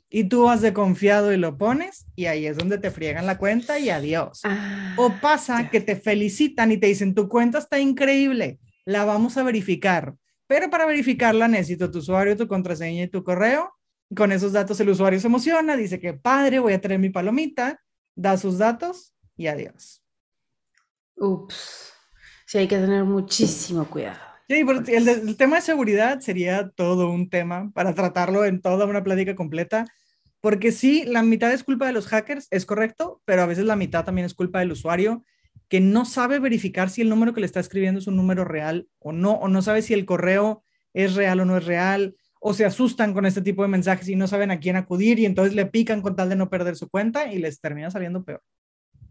y 0.10 0.26
tú 0.26 0.44
vas 0.44 0.62
de 0.62 0.74
confiado 0.74 1.32
y 1.32 1.38
lo 1.38 1.58
pones 1.58 2.08
y 2.16 2.26
ahí 2.26 2.46
es 2.48 2.58
donde 2.58 2.80
te 2.80 2.92
friegan 2.92 3.26
la 3.26 3.38
cuenta 3.38 3.78
y 3.80 3.90
adiós. 3.90 4.42
Ah, 4.44 4.96
o 4.98 5.14
pasa 5.22 5.70
que 5.70 5.82
te 5.82 5.96
felicitan 5.96 6.72
y 6.72 6.78
te 6.78 6.88
dicen, 6.88 7.14
tu 7.14 7.30
cuenta 7.30 7.60
está 7.60 7.80
increíble, 7.80 8.60
la 8.86 9.06
vamos 9.06 9.38
a 9.38 9.44
verificar, 9.44 10.16
pero 10.48 10.70
para 10.70 10.86
verificarla 10.86 11.48
necesito 11.48 11.92
tu 11.92 12.00
usuario, 12.00 12.36
tu 12.36 12.48
contraseña 12.48 13.04
y 13.04 13.08
tu 13.08 13.24
correo. 13.24 13.72
Con 14.16 14.32
esos 14.32 14.54
datos 14.54 14.80
el 14.80 14.90
usuario 14.90 15.20
se 15.20 15.28
emociona, 15.28 15.76
dice 15.76 16.00
que 16.00 16.14
padre, 16.14 16.58
voy 16.58 16.74
a 16.74 16.82
traer 16.82 17.00
mi 17.00 17.12
palomita, 17.12 17.80
da 18.16 18.38
sus 18.38 18.58
datos 18.58 19.14
y 19.38 19.46
adiós. 19.46 20.04
Ups, 21.16 21.94
sí 22.48 22.58
hay 22.58 22.68
que 22.68 22.78
tener 22.78 23.04
muchísimo 23.04 23.86
cuidado. 23.86 24.18
Sí, 24.48 24.66
el, 24.88 25.08
el, 25.08 25.38
tema 25.38 25.58
de 25.58 25.62
seguridad 25.62 26.22
sería 26.22 26.70
todo 26.70 27.12
un 27.12 27.30
tema 27.30 27.72
para 27.76 27.94
tratarlo 27.94 28.46
en 28.46 28.62
toda 28.62 28.88
una 28.88 29.04
plática 29.04 29.36
completa, 29.36 29.86
porque 30.42 30.72
sí, 30.72 31.04
la 31.06 31.24
mitad 31.24 31.52
es 31.52 31.64
culpa 31.64 31.88
de 31.88 31.94
los 31.94 32.08
hackers, 32.08 32.48
es 32.52 32.66
correcto, 32.66 33.22
pero 33.26 33.42
a 33.42 33.46
veces 33.46 33.66
la 33.66 33.76
mitad 33.76 34.06
también 34.06 34.26
es 34.26 34.34
culpa 34.34 34.60
del 34.60 34.72
usuario 34.72 35.24
que 35.68 35.80
no 35.80 36.04
sabe 36.04 36.40
verificar 36.40 36.90
si 36.90 37.02
el 37.02 37.10
número 37.10 37.34
que 37.34 37.42
le 37.42 37.46
está 37.46 37.60
escribiendo 37.60 38.00
es 38.00 38.08
un 38.08 38.16
número 38.16 38.44
real 38.44 38.88
o 38.98 39.12
no, 39.12 39.34
o 39.34 39.48
no 39.48 39.62
sabe 39.62 39.82
si 39.82 39.94
el 39.94 40.06
correo 40.06 40.64
es 40.94 41.16
real 41.16 41.40
o 41.42 41.46
no 41.46 41.58
es 41.58 41.66
real, 41.66 42.16
o 42.42 42.54
se 42.54 42.66
asustan 42.66 43.14
con 43.14 43.26
este 43.26 43.42
tipo 43.42 43.62
de 43.62 43.68
mensajes 43.68 44.08
y 44.10 44.16
no 44.16 44.28
saben 44.28 44.50
a 44.50 44.60
quién 44.60 44.76
acudir 44.76 45.20
y 45.20 45.26
entonces 45.26 45.54
le 45.54 45.66
pican 45.66 46.02
con 46.02 46.16
tal 46.16 46.30
de 46.30 46.36
no 46.36 46.50
perder 46.50 46.76
su 46.76 46.90
cuenta 46.90 47.32
y 47.32 47.38
les 47.38 47.60
termina 47.62 47.92
saliendo 47.92 48.24
peor. 48.24 48.42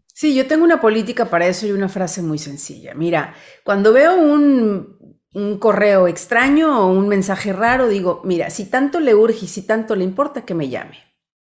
Sí, 0.07 0.35
yo 0.35 0.47
tengo 0.47 0.65
una 0.65 0.81
política 0.81 1.29
para 1.29 1.47
eso 1.47 1.65
y 1.65 1.71
una 1.71 1.87
frase 1.87 2.21
muy 2.21 2.39
sencilla. 2.39 2.93
Mira, 2.93 3.35
cuando 3.63 3.93
veo 3.93 4.17
un 4.17 5.57
correo 5.59 6.07
extraño 6.09 6.81
o 6.81 6.91
un 6.91 7.07
mensaje 7.07 7.53
raro, 7.53 7.87
digo, 7.87 8.21
mira, 8.25 8.49
si 8.49 8.65
tanto 8.65 8.99
le 8.99 9.15
urge 9.15 9.45
y 9.45 9.47
si 9.47 9.61
tanto 9.61 9.95
le 9.95 10.03
importa, 10.03 10.43
que 10.43 10.55
me 10.55 10.67
llame. 10.67 11.08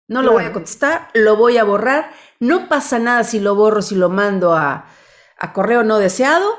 No 0.07 0.21
lo 0.21 0.31
voy 0.31 0.45
a 0.45 0.53
contestar, 0.53 1.09
lo 1.13 1.35
voy 1.35 1.57
a 1.57 1.63
borrar. 1.63 2.11
No 2.39 2.69
pasa 2.69 2.97
nada 2.97 3.23
si 3.23 3.39
lo 3.39 3.55
borro, 3.55 3.81
si 3.81 3.95
lo 3.95 4.09
mando 4.09 4.55
a, 4.55 4.85
correo 5.53 5.83
no 5.83 5.97
deseado. 5.97 6.49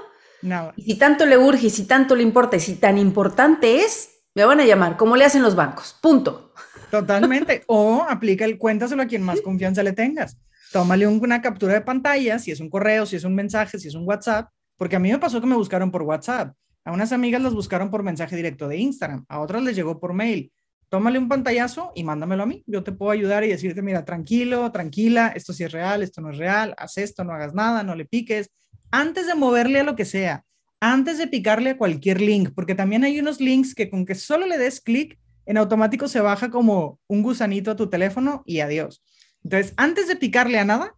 No. 0.42 0.72
Y 0.76 0.82
si 0.82 0.98
tanto 0.98 1.24
le 1.26 1.38
urge 1.38 1.66
y 1.66 1.70
si 1.70 1.86
tanto 1.86 2.14
le 2.14 2.22
importa 2.22 2.56
y 2.56 2.60
si 2.60 2.76
tan 2.76 2.98
importante 2.98 3.80
es, 3.80 4.10
me 4.34 4.44
van 4.44 4.60
a 4.60 4.64
llamar, 4.64 4.96
como 4.96 5.16
le 5.16 5.24
hacen 5.24 5.42
los 5.42 5.56
bancos. 5.56 5.96
Punto. 6.00 6.52
Totalmente. 6.90 7.64
o 7.66 8.04
aplica 8.08 8.44
el 8.44 8.58
cuéntaselo 8.58 9.02
a 9.02 9.06
quien 9.06 9.22
más 9.22 9.40
confianza 9.40 9.82
le 9.82 9.92
tengas. 9.92 10.36
Tómale 10.70 11.06
una 11.06 11.40
captura 11.40 11.72
de 11.72 11.80
pantalla, 11.80 12.38
si 12.38 12.50
es 12.50 12.60
un 12.60 12.68
correo, 12.68 13.06
si 13.06 13.16
es 13.16 13.24
un 13.24 13.34
mensaje, 13.34 13.78
si 13.78 13.88
es 13.88 13.94
un 13.94 14.06
WhatsApp, 14.06 14.50
porque 14.76 14.96
a 14.96 14.98
mí 14.98 15.10
me 15.10 15.18
pasó 15.18 15.40
que 15.40 15.46
me 15.46 15.56
buscaron 15.56 15.90
por 15.90 16.02
WhatsApp. 16.02 16.54
A 16.84 16.92
unas 16.92 17.12
amigas 17.12 17.40
las 17.42 17.54
buscaron 17.54 17.90
por 17.90 18.02
mensaje 18.02 18.36
directo 18.36 18.68
de 18.68 18.76
Instagram, 18.76 19.24
a 19.28 19.40
otras 19.40 19.62
les 19.62 19.74
llegó 19.74 19.98
por 19.98 20.12
mail. 20.12 20.52
Tómale 20.88 21.18
un 21.18 21.28
pantallazo 21.28 21.92
y 21.94 22.02
mándamelo 22.02 22.44
a 22.44 22.46
mí. 22.46 22.64
Yo 22.66 22.82
te 22.82 22.92
puedo 22.92 23.10
ayudar 23.10 23.44
y 23.44 23.48
decirte, 23.48 23.82
mira, 23.82 24.04
tranquilo, 24.04 24.70
tranquila, 24.72 25.32
esto 25.34 25.52
sí 25.52 25.64
es 25.64 25.72
real, 25.72 26.02
esto 26.02 26.20
no 26.20 26.30
es 26.30 26.38
real, 26.38 26.74
haz 26.78 26.96
esto, 26.96 27.24
no 27.24 27.32
hagas 27.32 27.54
nada, 27.54 27.82
no 27.82 27.94
le 27.94 28.06
piques. 28.06 28.50
Antes 28.90 29.26
de 29.26 29.34
moverle 29.34 29.80
a 29.80 29.84
lo 29.84 29.96
que 29.96 30.06
sea, 30.06 30.44
antes 30.80 31.18
de 31.18 31.26
picarle 31.26 31.70
a 31.70 31.76
cualquier 31.76 32.20
link, 32.20 32.50
porque 32.54 32.74
también 32.74 33.04
hay 33.04 33.20
unos 33.20 33.40
links 33.40 33.74
que 33.74 33.90
con 33.90 34.06
que 34.06 34.14
solo 34.14 34.46
le 34.46 34.56
des 34.56 34.80
clic, 34.80 35.18
en 35.44 35.56
automático 35.56 36.08
se 36.08 36.20
baja 36.20 36.50
como 36.50 37.00
un 37.06 37.22
gusanito 37.22 37.70
a 37.70 37.76
tu 37.76 37.88
teléfono 37.88 38.42
y 38.46 38.60
adiós. 38.60 39.02
Entonces, 39.42 39.72
antes 39.76 40.08
de 40.08 40.16
picarle 40.16 40.58
a 40.58 40.64
nada, 40.64 40.94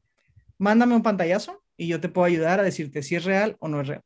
mándame 0.58 0.94
un 0.94 1.02
pantallazo 1.02 1.62
y 1.76 1.86
yo 1.86 2.00
te 2.00 2.08
puedo 2.08 2.26
ayudar 2.26 2.60
a 2.60 2.64
decirte 2.64 3.02
si 3.02 3.16
es 3.16 3.24
real 3.24 3.56
o 3.60 3.68
no 3.68 3.80
es 3.80 3.88
real. 3.88 4.02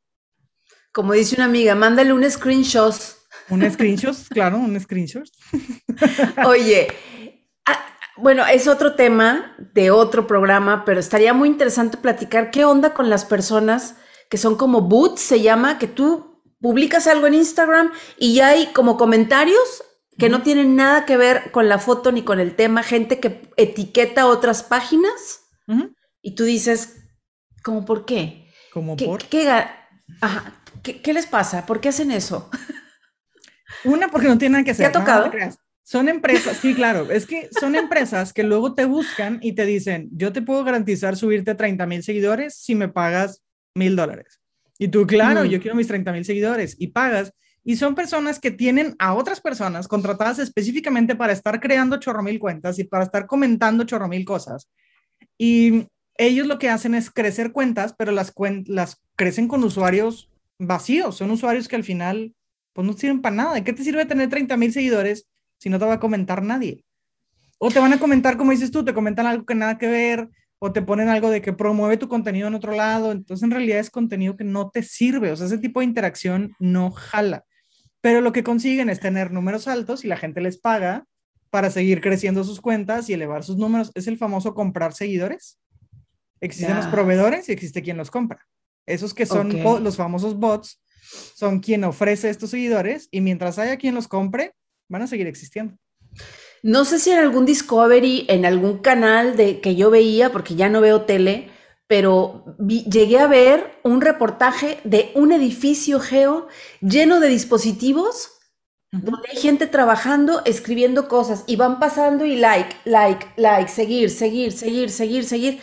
Como 0.91 1.13
dice 1.13 1.35
una 1.35 1.45
amiga, 1.45 1.75
mándale 1.75 2.13
un 2.13 2.29
screenshot. 2.29 2.95
Un 3.49 3.71
screenshot, 3.71 4.15
claro, 4.29 4.57
un 4.57 4.79
screenshot. 4.79 5.27
Oye, 6.47 6.87
bueno, 8.17 8.45
es 8.45 8.67
otro 8.67 8.95
tema 8.95 9.55
de 9.73 9.91
otro 9.91 10.25
programa, 10.25 10.85
pero 10.85 10.99
estaría 10.99 11.33
muy 11.33 11.49
interesante 11.49 11.97
platicar 11.97 12.49
qué 12.49 12.63
onda 12.63 12.93
con 12.93 13.09
las 13.09 13.25
personas 13.25 13.95
que 14.29 14.37
son 14.37 14.55
como 14.55 14.81
boots, 14.81 15.21
se 15.21 15.41
llama, 15.41 15.77
que 15.77 15.87
tú 15.87 16.41
publicas 16.61 17.07
algo 17.07 17.27
en 17.27 17.35
Instagram 17.35 17.91
y 18.17 18.35
ya 18.35 18.49
hay 18.49 18.67
como 18.67 18.97
comentarios 18.97 19.83
que 20.17 20.29
no 20.29 20.41
tienen 20.41 20.77
nada 20.77 21.05
que 21.05 21.17
ver 21.17 21.51
con 21.51 21.67
la 21.67 21.77
foto 21.77 22.11
ni 22.13 22.21
con 22.21 22.39
el 22.39 22.55
tema, 22.55 22.83
gente 22.83 23.19
que 23.19 23.51
etiqueta 23.57 24.27
otras 24.27 24.63
páginas 24.63 25.41
y 26.21 26.35
tú 26.35 26.45
dices, 26.45 26.95
¿cómo 27.63 27.83
por 27.83 28.05
qué? 28.05 28.49
¿Cómo 28.71 28.95
¿Qué, 28.95 29.05
por? 29.05 29.23
qué, 29.25 29.49
ajá, 30.21 30.61
¿qué, 30.81 31.13
les 31.13 31.27
pasa? 31.27 31.65
¿Por 31.65 31.81
qué 31.81 31.89
hacen 31.89 32.11
eso? 32.11 32.49
Una, 33.83 34.07
porque 34.07 34.27
no 34.27 34.37
tienen 34.37 34.53
nada 34.53 34.63
que 34.63 34.71
hacer. 34.71 34.91
¿Te 34.91 34.97
ha 34.97 35.01
tocado? 35.01 35.31
son 35.83 36.09
empresas, 36.09 36.57
sí, 36.57 36.73
claro, 36.73 37.11
es 37.11 37.27
que 37.27 37.47
son 37.59 37.75
empresas 37.75 38.33
que 38.33 38.41
luego 38.41 38.73
te 38.73 38.85
buscan 38.85 39.37
y 39.43 39.53
te 39.53 39.67
dicen, 39.67 40.09
yo 40.13 40.33
te 40.33 40.41
puedo 40.41 40.63
garantizar 40.63 41.15
subirte 41.15 41.51
a 41.51 41.57
30 41.57 41.85
mil 41.85 42.01
seguidores 42.01 42.55
si 42.55 42.73
me 42.73 42.89
pagas 42.89 43.43
mil 43.75 43.95
dólares. 43.95 44.41
Y 44.79 44.87
tú, 44.87 45.05
claro, 45.05 45.45
yo 45.45 45.61
quiero 45.61 45.75
mis 45.75 45.87
30 45.87 46.11
mil 46.11 46.25
seguidores 46.25 46.75
y 46.79 46.87
pagas. 46.87 47.33
Y 47.63 47.77
son 47.77 47.95
personas 47.95 48.39
que 48.39 48.51
tienen 48.51 48.95
a 48.99 49.13
otras 49.13 49.41
personas 49.41 49.87
contratadas 49.87 50.39
específicamente 50.39 51.15
para 51.15 51.33
estar 51.33 51.59
creando 51.59 51.97
chorro 51.97 52.21
mil 52.21 52.39
cuentas 52.39 52.77
y 52.79 52.83
para 52.83 53.03
estar 53.03 53.25
comentando 53.25 53.85
chorro 53.85 54.07
mil 54.07 54.25
cosas. 54.25 54.69
Y 55.37 55.87
ellos 56.17 56.47
lo 56.47 56.59
que 56.59 56.69
hacen 56.69 56.95
es 56.95 57.09
crecer 57.09 57.51
cuentas, 57.51 57.93
pero 57.97 58.11
las, 58.11 58.33
las 58.65 59.01
crecen 59.15 59.47
con 59.47 59.63
usuarios 59.63 60.29
vacíos. 60.59 61.17
Son 61.17 61.31
usuarios 61.31 61.67
que 61.67 61.75
al 61.75 61.83
final, 61.83 62.33
pues 62.75 62.85
no 62.85 62.93
sirven 62.93 63.21
para 63.21 63.35
nada. 63.35 63.53
¿De 63.53 63.63
qué 63.63 63.71
te 63.71 63.83
sirve 63.83 64.05
tener 64.05 64.29
30 64.29 64.57
mil 64.57 64.71
seguidores 64.73 65.27
si 65.57 65.69
no 65.69 65.79
te 65.79 65.85
va 65.85 65.93
a 65.93 65.99
comentar 66.01 66.43
nadie? 66.43 66.83
O 67.57 67.71
te 67.71 67.79
van 67.79 67.93
a 67.93 67.99
comentar, 67.99 68.35
como 68.35 68.51
dices 68.51 68.69
tú, 68.69 68.83
te 68.83 68.93
comentan 68.93 69.25
algo 69.25 69.45
que 69.45 69.55
nada 69.55 69.77
que 69.77 69.87
ver, 69.87 70.29
o 70.59 70.73
te 70.73 70.81
ponen 70.81 71.07
algo 71.07 71.29
de 71.29 71.41
que 71.41 71.53
promueve 71.53 71.95
tu 71.95 72.09
contenido 72.09 72.49
en 72.49 72.53
otro 72.53 72.73
lado. 72.73 73.13
Entonces, 73.13 73.43
en 73.43 73.51
realidad 73.51 73.79
es 73.79 73.89
contenido 73.89 74.35
que 74.35 74.43
no 74.43 74.71
te 74.71 74.83
sirve. 74.83 75.31
O 75.31 75.37
sea, 75.37 75.47
ese 75.47 75.57
tipo 75.57 75.79
de 75.79 75.85
interacción 75.85 76.53
no 76.59 76.91
jala. 76.91 77.45
Pero 78.01 78.19
lo 78.19 78.33
que 78.33 78.43
consiguen 78.43 78.89
es 78.89 78.99
tener 78.99 79.31
números 79.31 79.69
altos 79.69 80.03
y 80.03 80.09
la 80.09 80.17
gente 80.17 80.41
les 80.41 80.57
paga 80.57 81.05
para 81.51 81.71
seguir 81.71 82.01
creciendo 82.01 82.43
sus 82.43 82.59
cuentas 82.59 83.09
y 83.09 83.13
elevar 83.13 83.45
sus 83.45 83.55
números. 83.55 83.89
Es 83.95 84.07
el 84.07 84.17
famoso 84.17 84.53
comprar 84.53 84.93
seguidores. 84.93 85.61
Existen 86.41 86.75
los 86.75 86.87
proveedores 86.87 87.47
y 87.47 87.53
existe 87.53 87.81
quien 87.81 87.95
los 87.95 88.11
compra. 88.11 88.45
Esos 88.85 89.13
que 89.13 89.25
son 89.25 89.63
los 89.81 89.95
famosos 89.95 90.35
bots 90.35 90.81
son 91.35 91.59
quien 91.59 91.83
ofrece 91.83 92.29
estos 92.29 92.49
seguidores 92.49 93.07
y 93.11 93.21
mientras 93.21 93.59
haya 93.59 93.77
quien 93.77 93.95
los 93.95 94.07
compre, 94.07 94.53
van 94.89 95.01
a 95.01 95.07
seguir 95.07 95.27
existiendo. 95.27 95.77
No 96.63 96.85
sé 96.85 96.99
si 96.99 97.11
en 97.11 97.19
algún 97.19 97.45
Discovery, 97.45 98.25
en 98.27 98.45
algún 98.45 98.79
canal 98.79 99.37
de 99.37 99.61
que 99.61 99.75
yo 99.75 99.91
veía, 99.91 100.31
porque 100.31 100.55
ya 100.55 100.69
no 100.69 100.81
veo 100.81 101.03
tele, 101.03 101.49
pero 101.87 102.57
llegué 102.57 103.19
a 103.19 103.27
ver 103.27 103.79
un 103.83 104.01
reportaje 104.01 104.79
de 104.83 105.11
un 105.13 105.31
edificio 105.31 105.99
geo 105.99 106.47
lleno 106.81 107.19
de 107.19 107.27
dispositivos 107.27 108.31
donde 108.91 109.29
hay 109.29 109.37
gente 109.37 109.67
trabajando, 109.67 110.41
escribiendo 110.45 111.07
cosas 111.07 111.43
y 111.47 111.55
van 111.55 111.79
pasando 111.79 112.25
y 112.25 112.37
like, 112.37 112.75
like, 112.85 113.27
like, 113.35 113.69
seguir, 113.69 114.09
seguir, 114.09 114.51
seguir, 114.51 114.89
seguir, 114.89 115.25
seguir. 115.25 115.59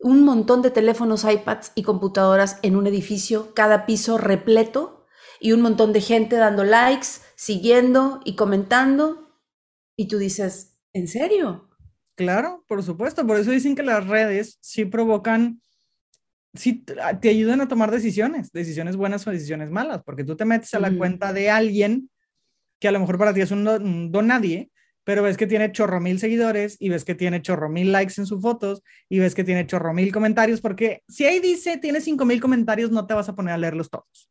Un 0.00 0.24
montón 0.24 0.62
de 0.62 0.70
teléfonos, 0.70 1.24
iPads 1.24 1.72
y 1.74 1.82
computadoras 1.82 2.58
en 2.62 2.76
un 2.76 2.86
edificio, 2.86 3.54
cada 3.54 3.86
piso 3.86 4.18
repleto 4.18 5.06
y 5.40 5.52
un 5.52 5.60
montón 5.62 5.92
de 5.92 6.00
gente 6.00 6.36
dando 6.36 6.64
likes, 6.64 7.06
siguiendo 7.36 8.20
y 8.24 8.36
comentando. 8.36 9.38
Y 9.96 10.08
tú 10.08 10.18
dices, 10.18 10.78
¿en 10.92 11.08
serio? 11.08 11.68
Claro, 12.14 12.64
por 12.68 12.82
supuesto. 12.82 13.26
Por 13.26 13.38
eso 13.38 13.50
dicen 13.50 13.74
que 13.74 13.82
las 13.82 14.06
redes 14.06 14.58
sí 14.60 14.84
provocan, 14.84 15.62
sí 16.54 16.84
te 17.20 17.28
ayudan 17.28 17.60
a 17.60 17.68
tomar 17.68 17.90
decisiones, 17.90 18.52
decisiones 18.52 18.96
buenas 18.96 19.26
o 19.26 19.30
decisiones 19.30 19.70
malas, 19.70 20.02
porque 20.04 20.24
tú 20.24 20.36
te 20.36 20.44
metes 20.44 20.74
a 20.74 20.80
la 20.80 20.94
cuenta 20.96 21.32
de 21.32 21.50
alguien 21.50 22.10
que 22.78 22.88
a 22.88 22.92
lo 22.92 23.00
mejor 23.00 23.18
para 23.18 23.32
ti 23.32 23.40
es 23.40 23.50
un 23.50 23.64
don, 23.64 24.26
nadie, 24.26 24.70
pero 25.10 25.24
ves 25.24 25.36
que 25.36 25.48
tiene 25.48 25.72
chorro 25.72 26.00
mil 26.00 26.20
seguidores 26.20 26.76
y 26.78 26.88
ves 26.88 27.04
que 27.04 27.16
tiene 27.16 27.42
chorro 27.42 27.68
mil 27.68 27.90
likes 27.90 28.14
en 28.18 28.26
sus 28.26 28.40
fotos 28.40 28.84
y 29.08 29.18
ves 29.18 29.34
que 29.34 29.42
tiene 29.42 29.66
chorro 29.66 29.92
mil 29.92 30.12
comentarios, 30.12 30.60
porque 30.60 31.02
si 31.08 31.24
ahí 31.24 31.40
dice 31.40 31.78
tiene 31.78 32.00
cinco 32.00 32.24
mil 32.24 32.40
comentarios, 32.40 32.92
no 32.92 33.08
te 33.08 33.14
vas 33.14 33.28
a 33.28 33.34
poner 33.34 33.54
a 33.54 33.58
leerlos 33.58 33.90
todos. 33.90 34.30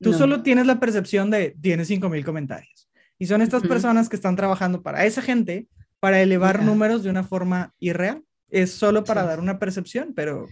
Tú 0.00 0.12
solo 0.12 0.44
tienes 0.44 0.66
la 0.66 0.78
percepción 0.78 1.32
de 1.32 1.56
tiene 1.60 1.84
cinco 1.84 2.08
mil 2.08 2.24
comentarios. 2.24 2.88
Y 3.18 3.26
son 3.26 3.42
estas 3.42 3.62
personas 3.64 4.08
que 4.08 4.14
están 4.14 4.36
trabajando 4.36 4.82
para 4.82 5.04
esa 5.04 5.20
gente, 5.20 5.66
para 5.98 6.22
elevar 6.22 6.62
números 6.62 7.02
de 7.02 7.10
una 7.10 7.24
forma 7.24 7.74
irreal. 7.80 8.22
Es 8.50 8.70
solo 8.70 9.02
para 9.02 9.24
dar 9.24 9.40
una 9.40 9.58
percepción, 9.58 10.12
pero 10.14 10.46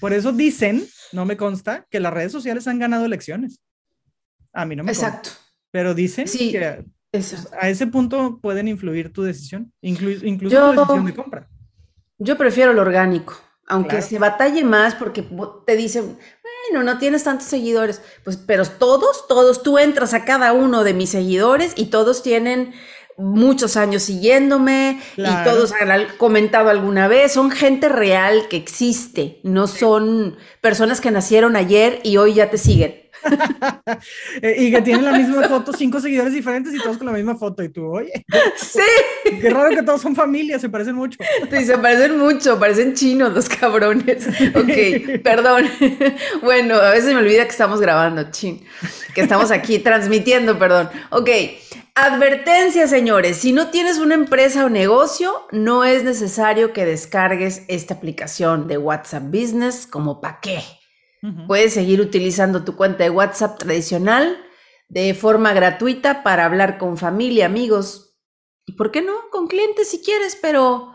por 0.00 0.12
eso 0.12 0.32
dicen, 0.32 0.84
no 1.12 1.24
me 1.24 1.36
consta, 1.36 1.86
que 1.88 2.00
las 2.00 2.12
redes 2.12 2.32
sociales 2.32 2.66
han 2.66 2.80
ganado 2.80 3.04
elecciones. 3.04 3.62
A 4.52 4.66
mí 4.66 4.74
no 4.74 4.82
me 4.82 4.90
Exacto. 4.90 5.30
Pero 5.70 5.94
dicen 5.94 6.26
que 6.26 6.84
a 7.60 7.68
ese 7.68 7.86
punto 7.88 8.38
pueden 8.40 8.68
influir 8.68 9.12
tu 9.12 9.22
decisión, 9.22 9.72
incluso 9.80 10.20
tu 10.20 10.70
decisión 10.70 11.06
de 11.06 11.14
compra. 11.14 11.48
Yo 12.18 12.36
prefiero 12.36 12.72
lo 12.72 12.82
orgánico, 12.82 13.34
aunque 13.66 14.02
se 14.02 14.18
batalle 14.18 14.62
más 14.62 14.94
porque 14.94 15.26
te 15.66 15.76
dicen, 15.76 16.18
bueno, 16.70 16.84
no 16.84 16.98
tienes 16.98 17.24
tantos 17.24 17.48
seguidores, 17.48 18.02
pues, 18.24 18.36
pero 18.36 18.64
todos, 18.66 19.26
todos, 19.26 19.62
tú 19.62 19.78
entras 19.78 20.14
a 20.14 20.24
cada 20.24 20.52
uno 20.52 20.84
de 20.84 20.94
mis 20.94 21.10
seguidores 21.10 21.72
y 21.76 21.86
todos 21.86 22.22
tienen 22.22 22.74
muchos 23.16 23.76
años 23.76 24.02
siguiéndome 24.02 25.00
y 25.16 25.44
todos 25.44 25.72
han 25.72 26.06
comentado 26.16 26.70
alguna 26.70 27.08
vez, 27.08 27.32
son 27.32 27.50
gente 27.50 27.88
real 27.88 28.48
que 28.48 28.56
existe, 28.56 29.40
no 29.42 29.66
son 29.66 30.36
personas 30.60 31.00
que 31.00 31.10
nacieron 31.10 31.56
ayer 31.56 32.00
y 32.02 32.18
hoy 32.18 32.34
ya 32.34 32.50
te 32.50 32.58
siguen. 32.58 33.09
y 34.42 34.70
que 34.70 34.82
tienen 34.82 35.04
la 35.04 35.12
misma 35.12 35.48
foto, 35.48 35.72
cinco 35.72 36.00
seguidores 36.00 36.32
diferentes 36.32 36.74
y 36.74 36.78
todos 36.78 36.98
con 36.98 37.06
la 37.06 37.12
misma 37.12 37.36
foto. 37.36 37.62
Y 37.62 37.68
tú, 37.68 37.86
oye, 37.86 38.24
sí. 38.56 38.80
Qué 39.40 39.50
raro 39.50 39.70
que 39.70 39.82
todos 39.82 40.00
son 40.00 40.14
familias, 40.14 40.60
se 40.60 40.68
parecen 40.68 40.94
mucho. 40.94 41.18
Sí, 41.50 41.64
se 41.64 41.78
parecen 41.78 42.18
mucho, 42.18 42.58
parecen 42.58 42.94
chinos 42.94 43.32
los 43.32 43.48
cabrones. 43.48 44.26
Ok, 44.54 45.20
perdón. 45.22 45.68
Bueno, 46.42 46.76
a 46.76 46.90
veces 46.90 47.12
me 47.12 47.20
olvida 47.20 47.44
que 47.44 47.50
estamos 47.50 47.80
grabando, 47.80 48.30
chin, 48.30 48.62
que 49.14 49.20
estamos 49.20 49.50
aquí 49.50 49.78
transmitiendo, 49.78 50.58
perdón. 50.58 50.88
Ok, 51.10 51.28
advertencia, 51.94 52.86
señores, 52.86 53.36
si 53.38 53.52
no 53.52 53.68
tienes 53.68 53.98
una 53.98 54.14
empresa 54.14 54.64
o 54.64 54.68
negocio, 54.68 55.46
no 55.52 55.84
es 55.84 56.04
necesario 56.04 56.72
que 56.72 56.84
descargues 56.84 57.62
esta 57.68 57.94
aplicación 57.94 58.68
de 58.68 58.78
WhatsApp 58.78 59.24
Business 59.24 59.86
como 59.86 60.20
pa' 60.20 60.40
qué. 60.40 60.62
Puedes 61.46 61.74
seguir 61.74 62.00
utilizando 62.00 62.64
tu 62.64 62.76
cuenta 62.76 63.04
de 63.04 63.10
WhatsApp 63.10 63.58
tradicional 63.58 64.38
de 64.88 65.12
forma 65.14 65.52
gratuita 65.52 66.22
para 66.22 66.46
hablar 66.46 66.78
con 66.78 66.96
familia, 66.96 67.46
amigos 67.46 68.16
y, 68.66 68.72
¿por 68.72 68.90
qué 68.90 69.02
no? 69.02 69.12
Con 69.30 69.46
clientes 69.46 69.88
si 69.88 70.00
quieres, 70.00 70.38
pero 70.40 70.92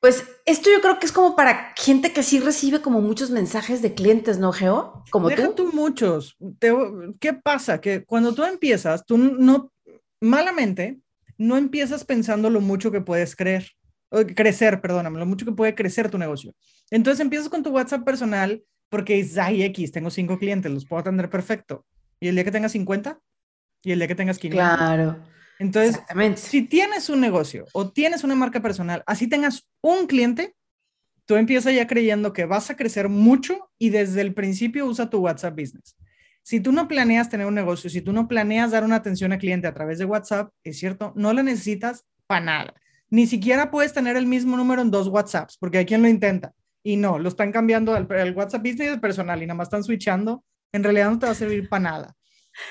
pues 0.00 0.24
esto 0.46 0.70
yo 0.70 0.80
creo 0.80 0.98
que 0.98 1.06
es 1.06 1.12
como 1.12 1.36
para 1.36 1.72
gente 1.76 2.12
que 2.12 2.22
sí 2.22 2.40
recibe 2.40 2.80
como 2.80 3.00
muchos 3.00 3.30
mensajes 3.30 3.82
de 3.82 3.94
clientes, 3.94 4.38
¿no, 4.38 4.52
Geo? 4.52 5.04
Como 5.10 5.28
Deja 5.28 5.54
tú. 5.54 5.70
muchos. 5.72 6.36
¿Qué 7.20 7.34
pasa? 7.34 7.80
Que 7.80 8.04
cuando 8.04 8.34
tú 8.34 8.42
empiezas, 8.44 9.04
tú 9.04 9.18
no, 9.18 9.72
malamente, 10.20 10.98
no 11.36 11.56
empiezas 11.56 12.04
pensando 12.04 12.50
lo 12.50 12.60
mucho 12.60 12.90
que 12.90 13.02
puedes 13.02 13.36
creer, 13.36 13.70
crecer, 14.34 14.80
perdóname, 14.80 15.18
lo 15.18 15.26
mucho 15.26 15.44
que 15.44 15.52
puede 15.52 15.74
crecer 15.74 16.10
tu 16.10 16.18
negocio. 16.18 16.54
Entonces 16.90 17.20
empiezas 17.20 17.48
con 17.48 17.62
tu 17.62 17.70
WhatsApp 17.70 18.04
personal 18.04 18.62
porque 18.90 19.14
dices, 19.14 19.38
ay, 19.38 19.62
X, 19.62 19.92
tengo 19.92 20.10
cinco 20.10 20.38
clientes, 20.38 20.70
los 20.70 20.84
puedo 20.84 21.00
atender 21.00 21.30
perfecto. 21.30 21.86
Y 22.20 22.28
el 22.28 22.34
día 22.34 22.44
que 22.44 22.50
tengas 22.50 22.72
50 22.72 23.18
y 23.82 23.92
el 23.92 23.98
día 23.98 24.08
que 24.08 24.14
tengas 24.14 24.38
500. 24.38 24.76
Claro. 24.76 25.24
Entonces, 25.58 26.00
si 26.36 26.62
tienes 26.62 27.08
un 27.08 27.20
negocio 27.20 27.66
o 27.72 27.90
tienes 27.90 28.24
una 28.24 28.34
marca 28.34 28.60
personal, 28.60 29.02
así 29.06 29.28
tengas 29.28 29.68
un 29.82 30.06
cliente, 30.06 30.54
tú 31.26 31.36
empiezas 31.36 31.74
ya 31.74 31.86
creyendo 31.86 32.32
que 32.32 32.46
vas 32.46 32.70
a 32.70 32.76
crecer 32.76 33.08
mucho 33.08 33.70
y 33.78 33.90
desde 33.90 34.22
el 34.22 34.34
principio 34.34 34.86
usa 34.86 35.10
tu 35.10 35.18
WhatsApp 35.18 35.58
Business. 35.58 35.96
Si 36.42 36.60
tú 36.60 36.72
no 36.72 36.88
planeas 36.88 37.28
tener 37.28 37.46
un 37.46 37.54
negocio, 37.54 37.90
si 37.90 38.00
tú 38.00 38.12
no 38.12 38.26
planeas 38.26 38.70
dar 38.70 38.84
una 38.84 38.96
atención 38.96 39.32
al 39.32 39.38
cliente 39.38 39.68
a 39.68 39.74
través 39.74 39.98
de 39.98 40.06
WhatsApp, 40.06 40.50
es 40.64 40.78
cierto, 40.78 41.12
no 41.14 41.32
la 41.32 41.42
necesitas 41.42 42.06
para 42.26 42.44
nada. 42.44 42.74
Ni 43.10 43.26
siquiera 43.26 43.70
puedes 43.70 43.92
tener 43.92 44.16
el 44.16 44.26
mismo 44.26 44.56
número 44.56 44.80
en 44.80 44.90
dos 44.90 45.08
WhatsApps, 45.08 45.58
porque 45.58 45.78
hay 45.78 45.84
quien 45.84 46.00
lo 46.00 46.08
intenta. 46.08 46.54
Y 46.82 46.96
no, 46.96 47.18
lo 47.18 47.28
están 47.28 47.52
cambiando 47.52 47.94
al, 47.94 48.06
WhatsApp 48.34 48.62
Business 48.62 48.98
personal 48.98 49.42
y 49.42 49.46
nada 49.46 49.56
más 49.56 49.66
están 49.66 49.84
switchando. 49.84 50.44
En 50.72 50.82
realidad 50.82 51.10
no 51.10 51.18
te 51.18 51.26
va 51.26 51.32
a 51.32 51.34
servir 51.34 51.68
para 51.68 51.82
nada. 51.82 52.16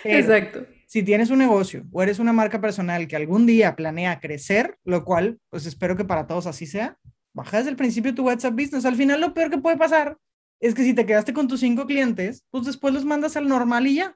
Exacto. 0.03 0.65
Si 0.87 1.03
tienes 1.03 1.29
un 1.29 1.39
negocio 1.39 1.85
o 1.91 2.01
eres 2.01 2.17
una 2.17 2.33
marca 2.33 2.59
personal 2.59 3.07
que 3.07 3.15
algún 3.15 3.45
día 3.45 3.75
planea 3.75 4.19
crecer, 4.19 4.77
lo 4.83 5.05
cual, 5.05 5.39
pues 5.49 5.65
espero 5.65 5.95
que 5.95 6.05
para 6.05 6.25
todos 6.25 6.47
así 6.47 6.65
sea, 6.65 6.97
baja 7.33 7.57
desde 7.57 7.69
el 7.69 7.75
principio 7.75 8.15
tu 8.15 8.25
WhatsApp 8.25 8.53
Business. 8.53 8.85
Al 8.85 8.95
final 8.95 9.21
lo 9.21 9.33
peor 9.33 9.51
que 9.51 9.59
puede 9.59 9.77
pasar 9.77 10.17
es 10.59 10.73
que 10.73 10.83
si 10.83 10.93
te 10.93 11.05
quedaste 11.05 11.33
con 11.33 11.47
tus 11.47 11.59
cinco 11.59 11.85
clientes, 11.85 12.43
pues 12.49 12.65
después 12.65 12.93
los 12.93 13.05
mandas 13.05 13.37
al 13.37 13.47
normal 13.47 13.87
y 13.87 13.95
ya. 13.95 14.15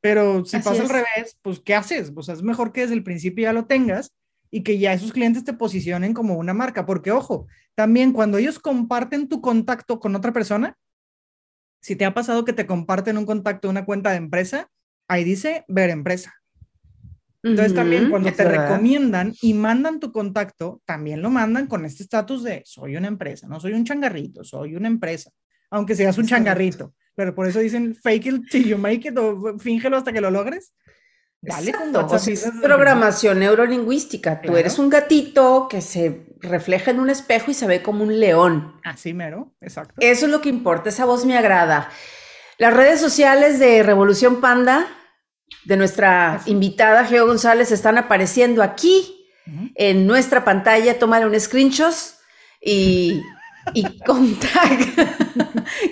Pero 0.00 0.44
si 0.44 0.58
pasa 0.58 0.82
al 0.82 0.88
revés, 0.88 1.36
pues 1.42 1.58
¿qué 1.58 1.74
haces? 1.74 2.12
Pues 2.12 2.28
es 2.28 2.42
mejor 2.42 2.72
que 2.72 2.82
desde 2.82 2.94
el 2.94 3.02
principio 3.02 3.42
ya 3.42 3.52
lo 3.52 3.66
tengas 3.66 4.12
y 4.50 4.62
que 4.62 4.78
ya 4.78 4.92
esos 4.92 5.12
clientes 5.12 5.44
te 5.44 5.52
posicionen 5.52 6.14
como 6.14 6.34
una 6.34 6.54
marca. 6.54 6.86
Porque, 6.86 7.12
ojo, 7.12 7.46
también 7.74 8.12
cuando 8.12 8.38
ellos 8.38 8.58
comparten 8.58 9.28
tu 9.28 9.40
contacto 9.40 10.00
con 10.00 10.14
otra 10.16 10.32
persona, 10.32 10.76
si 11.80 11.96
te 11.96 12.04
ha 12.04 12.14
pasado 12.14 12.44
que 12.44 12.52
te 12.52 12.66
comparten 12.66 13.18
un 13.18 13.26
contacto 13.26 13.68
una 13.68 13.84
cuenta 13.84 14.10
de 14.10 14.16
empresa, 14.16 14.70
ahí 15.08 15.24
dice 15.24 15.64
ver 15.68 15.90
empresa. 15.90 16.34
Entonces 17.42 17.74
también 17.74 18.10
cuando 18.10 18.32
te 18.32 18.44
recomiendan 18.44 19.32
y 19.40 19.54
mandan 19.54 20.00
tu 20.00 20.10
contacto, 20.10 20.82
también 20.84 21.22
lo 21.22 21.30
mandan 21.30 21.68
con 21.68 21.84
este 21.84 22.02
estatus 22.02 22.42
de 22.42 22.62
soy 22.64 22.96
una 22.96 23.06
empresa, 23.06 23.46
no 23.46 23.60
soy 23.60 23.74
un 23.74 23.84
changarrito, 23.84 24.42
soy 24.42 24.74
una 24.74 24.88
empresa, 24.88 25.30
aunque 25.70 25.94
seas 25.94 26.18
un 26.18 26.26
changarrito. 26.26 26.92
Pero 27.14 27.36
por 27.36 27.46
eso 27.46 27.60
dicen 27.60 27.94
fake 27.94 28.26
it 28.26 28.50
till 28.50 28.66
you 28.66 28.76
make 28.76 29.08
it 29.08 29.16
o 29.16 29.58
fíngelo 29.60 29.96
hasta 29.96 30.12
que 30.12 30.20
lo 30.20 30.30
logres. 30.30 30.74
Dale 31.40 31.72
con 31.72 31.92
es 32.28 32.50
programación 32.62 33.38
neurolingüística. 33.38 34.40
Tú 34.40 34.56
eres 34.56 34.78
un 34.78 34.88
gatito 34.90 35.68
que 35.68 35.80
se 35.80 36.26
refleja 36.40 36.90
en 36.90 37.00
un 37.00 37.10
espejo 37.10 37.50
y 37.50 37.54
se 37.54 37.66
ve 37.66 37.82
como 37.82 38.02
un 38.02 38.18
león. 38.18 38.80
Así 38.84 39.14
mero, 39.14 39.54
exacto. 39.60 39.94
Eso 40.00 40.26
es 40.26 40.32
lo 40.32 40.40
que 40.40 40.48
importa, 40.48 40.88
esa 40.88 41.04
voz 41.04 41.24
me 41.24 41.36
agrada. 41.36 41.88
Las 42.58 42.74
redes 42.74 43.00
sociales 43.00 43.58
de 43.58 43.82
Revolución 43.82 44.40
Panda, 44.40 44.86
de 45.64 45.76
nuestra 45.76 46.40
invitada 46.46 47.04
Geo 47.04 47.26
González, 47.26 47.70
están 47.70 47.98
apareciendo 47.98 48.62
aquí 48.62 49.28
en 49.74 50.06
nuestra 50.06 50.44
pantalla. 50.44 50.98
Tómale 50.98 51.26
un 51.26 51.38
screenshot 51.38 51.94
y, 52.60 53.20
y 53.74 53.84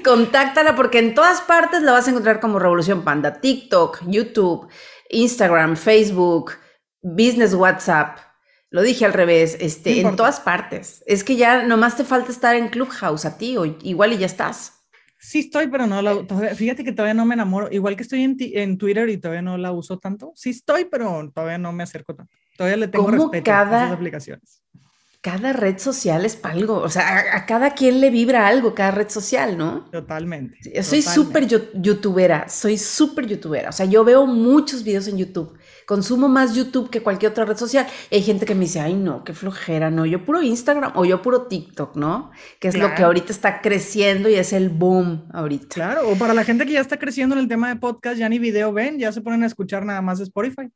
contáctala 0.04 0.74
porque 0.74 0.98
en 0.98 1.14
todas 1.14 1.42
partes 1.42 1.82
la 1.82 1.92
vas 1.92 2.06
a 2.06 2.10
encontrar 2.10 2.40
como 2.40 2.58
Revolución 2.58 3.04
Panda. 3.04 3.40
TikTok, 3.40 4.00
YouTube, 4.06 4.66
Instagram, 5.10 5.76
Facebook, 5.76 6.52
Business 7.02 7.54
WhatsApp. 7.54 8.18
Lo 8.70 8.82
dije 8.82 9.04
al 9.04 9.12
revés, 9.12 9.56
este, 9.60 10.00
en 10.00 10.16
todas 10.16 10.40
partes. 10.40 11.04
Es 11.06 11.22
que 11.22 11.36
ya 11.36 11.62
nomás 11.62 11.96
te 11.96 12.04
falta 12.04 12.32
estar 12.32 12.56
en 12.56 12.68
Clubhouse 12.68 13.24
a 13.24 13.38
ti, 13.38 13.56
o 13.56 13.64
igual 13.64 14.12
y 14.12 14.18
ya 14.18 14.26
estás. 14.26 14.72
Sí 15.20 15.38
estoy, 15.38 15.68
pero 15.68 15.86
no 15.86 16.02
la, 16.02 16.24
fíjate 16.54 16.84
que 16.84 16.92
todavía 16.92 17.14
no 17.14 17.24
me 17.24 17.34
enamoro. 17.34 17.70
Igual 17.70 17.96
que 17.96 18.02
estoy 18.02 18.22
en, 18.22 18.36
en, 18.38 18.76
Twitter 18.76 19.08
y 19.08 19.16
todavía 19.16 19.42
no 19.42 19.56
la 19.56 19.72
uso 19.72 19.98
tanto. 19.98 20.32
Sí 20.34 20.50
estoy, 20.50 20.86
pero 20.86 21.30
todavía 21.32 21.56
no 21.56 21.72
me 21.72 21.82
acerco 21.82 22.14
tanto. 22.14 22.34
Todavía 22.56 22.76
le 22.76 22.88
tengo 22.88 23.10
respeto 23.10 23.52
a 23.52 23.62
esas 23.62 23.92
aplicaciones. 23.92 24.63
Cada 25.24 25.54
red 25.54 25.78
social 25.78 26.26
es 26.26 26.36
para 26.36 26.54
algo. 26.54 26.76
O 26.76 26.90
sea, 26.90 27.34
a, 27.34 27.46
cada 27.46 27.70
quien 27.70 28.02
le 28.02 28.10
vibra 28.10 28.46
algo, 28.46 28.74
cada 28.74 28.90
red 28.90 29.08
social, 29.08 29.56
¿no? 29.56 29.86
Totalmente. 29.90 30.58
Yo 30.74 30.82
soy 30.82 31.00
súper 31.00 31.48
youtubera, 31.48 32.46
soy 32.50 32.76
súper 32.76 33.26
youtubera. 33.26 33.70
O 33.70 33.72
sea, 33.72 33.86
yo 33.86 34.04
veo 34.04 34.26
muchos 34.26 34.84
videos 34.84 35.08
en 35.08 35.16
YouTube 35.16 35.58
consumo 35.86 36.28
más 36.28 36.54
YouTube 36.54 36.90
que 36.90 37.02
cualquier 37.02 37.32
otra 37.32 37.44
red 37.44 37.56
social. 37.56 37.86
Y 38.10 38.16
hay 38.16 38.22
gente 38.22 38.46
que 38.46 38.54
me 38.54 38.62
dice, 38.62 38.80
ay, 38.80 38.94
no, 38.94 39.24
qué 39.24 39.32
flojera, 39.32 39.90
no, 39.90 40.06
yo 40.06 40.24
puro 40.24 40.42
Instagram 40.42 40.92
o 40.96 41.04
yo 41.04 41.22
puro 41.22 41.46
TikTok, 41.46 41.96
¿no? 41.96 42.30
Que 42.60 42.68
es 42.68 42.76
lo 42.76 42.94
que 42.94 43.02
ahorita 43.02 43.32
está 43.32 43.60
creciendo 43.60 44.28
y 44.28 44.34
es 44.34 44.52
el 44.52 44.68
boom 44.68 45.28
ahorita. 45.32 45.74
Claro, 45.74 46.08
o 46.08 46.16
para 46.16 46.34
la 46.34 46.44
gente 46.44 46.66
que 46.66 46.72
ya 46.72 46.80
está 46.80 46.98
creciendo 46.98 47.34
en 47.34 47.40
el 47.40 47.48
tema 47.48 47.68
de 47.68 47.76
podcast, 47.76 48.18
ya 48.18 48.28
ni 48.28 48.38
video 48.38 48.72
ven, 48.72 48.98
ya 48.98 49.12
se 49.12 49.20
ponen 49.20 49.42
a 49.42 49.46
escuchar 49.46 49.84
nada 49.84 50.02
más 50.02 50.18
de 50.18 50.24
Spotify. 50.24 50.70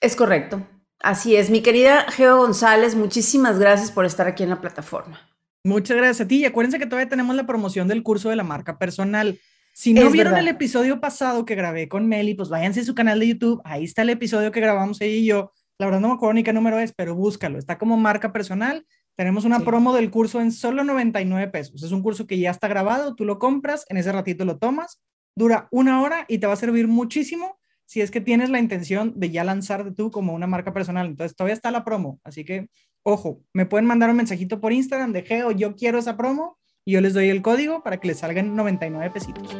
Es 0.00 0.14
correcto. 0.14 0.66
Así 1.00 1.36
es, 1.36 1.50
mi 1.50 1.60
querida 1.60 2.10
Geo 2.10 2.38
González, 2.38 2.94
muchísimas 2.94 3.58
gracias 3.58 3.92
por 3.92 4.04
estar 4.04 4.26
aquí 4.26 4.42
en 4.42 4.50
la 4.50 4.60
plataforma. 4.60 5.20
Muchas 5.62 5.96
gracias 5.96 6.22
a 6.22 6.28
ti 6.28 6.38
y 6.38 6.44
acuérdense 6.44 6.78
que 6.78 6.86
todavía 6.86 7.08
tenemos 7.08 7.34
la 7.36 7.46
promoción 7.46 7.88
del 7.88 8.02
curso 8.02 8.30
de 8.30 8.36
la 8.36 8.44
marca 8.44 8.78
personal. 8.78 9.38
Si 9.74 9.92
no 9.92 10.10
vieron 10.10 10.36
el 10.36 10.48
episodio 10.48 11.00
pasado 11.00 11.44
que 11.44 11.54
grabé 11.54 11.88
con 11.88 12.08
Meli, 12.08 12.34
pues 12.34 12.48
váyanse 12.48 12.80
a 12.80 12.84
su 12.84 12.94
canal 12.94 13.20
de 13.20 13.28
YouTube. 13.28 13.60
Ahí 13.64 13.84
está 13.84 14.02
el 14.02 14.10
episodio 14.10 14.52
que 14.52 14.60
grabamos 14.60 15.00
ella 15.00 15.16
y 15.16 15.26
yo. 15.26 15.52
La 15.78 15.86
verdad 15.86 16.00
no 16.00 16.08
me 16.08 16.14
acuerdo 16.14 16.34
ni 16.34 16.42
qué 16.42 16.52
número 16.52 16.78
es, 16.78 16.92
pero 16.92 17.14
búscalo. 17.14 17.58
Está 17.58 17.76
como 17.76 17.96
marca 17.96 18.32
personal. 18.32 18.86
Tenemos 19.16 19.44
una 19.44 19.60
promo 19.60 19.92
del 19.92 20.10
curso 20.10 20.40
en 20.40 20.52
solo 20.52 20.84
99 20.84 21.48
pesos. 21.48 21.82
Es 21.82 21.92
un 21.92 22.02
curso 22.02 22.26
que 22.26 22.38
ya 22.38 22.50
está 22.50 22.68
grabado, 22.68 23.14
tú 23.14 23.24
lo 23.24 23.38
compras, 23.38 23.84
en 23.88 23.96
ese 23.96 24.12
ratito 24.12 24.44
lo 24.44 24.58
tomas, 24.58 25.02
dura 25.34 25.68
una 25.70 26.00
hora 26.00 26.26
y 26.28 26.38
te 26.38 26.46
va 26.46 26.52
a 26.52 26.56
servir 26.56 26.86
muchísimo 26.86 27.58
si 27.86 28.00
es 28.00 28.10
que 28.10 28.20
tienes 28.20 28.50
la 28.50 28.58
intención 28.58 29.12
de 29.16 29.30
ya 29.30 29.44
lanzarte 29.44 29.92
tú 29.92 30.10
como 30.10 30.34
una 30.34 30.46
marca 30.46 30.72
personal. 30.72 31.06
Entonces 31.06 31.36
todavía 31.36 31.54
está 31.54 31.70
la 31.70 31.84
promo. 31.84 32.20
Así 32.24 32.44
que, 32.44 32.68
ojo, 33.02 33.40
me 33.52 33.64
pueden 33.64 33.86
mandar 33.86 34.10
un 34.10 34.16
mensajito 34.16 34.60
por 34.60 34.72
Instagram 34.72 35.12
de 35.12 35.22
Geo, 35.22 35.52
yo 35.52 35.74
quiero 35.76 35.98
esa 35.98 36.16
promo 36.16 36.58
y 36.84 36.92
yo 36.92 37.00
les 37.00 37.14
doy 37.14 37.30
el 37.30 37.42
código 37.42 37.82
para 37.82 37.98
que 37.98 38.08
les 38.08 38.18
salgan 38.18 38.54
99 38.54 39.10
pesitos. 39.10 39.56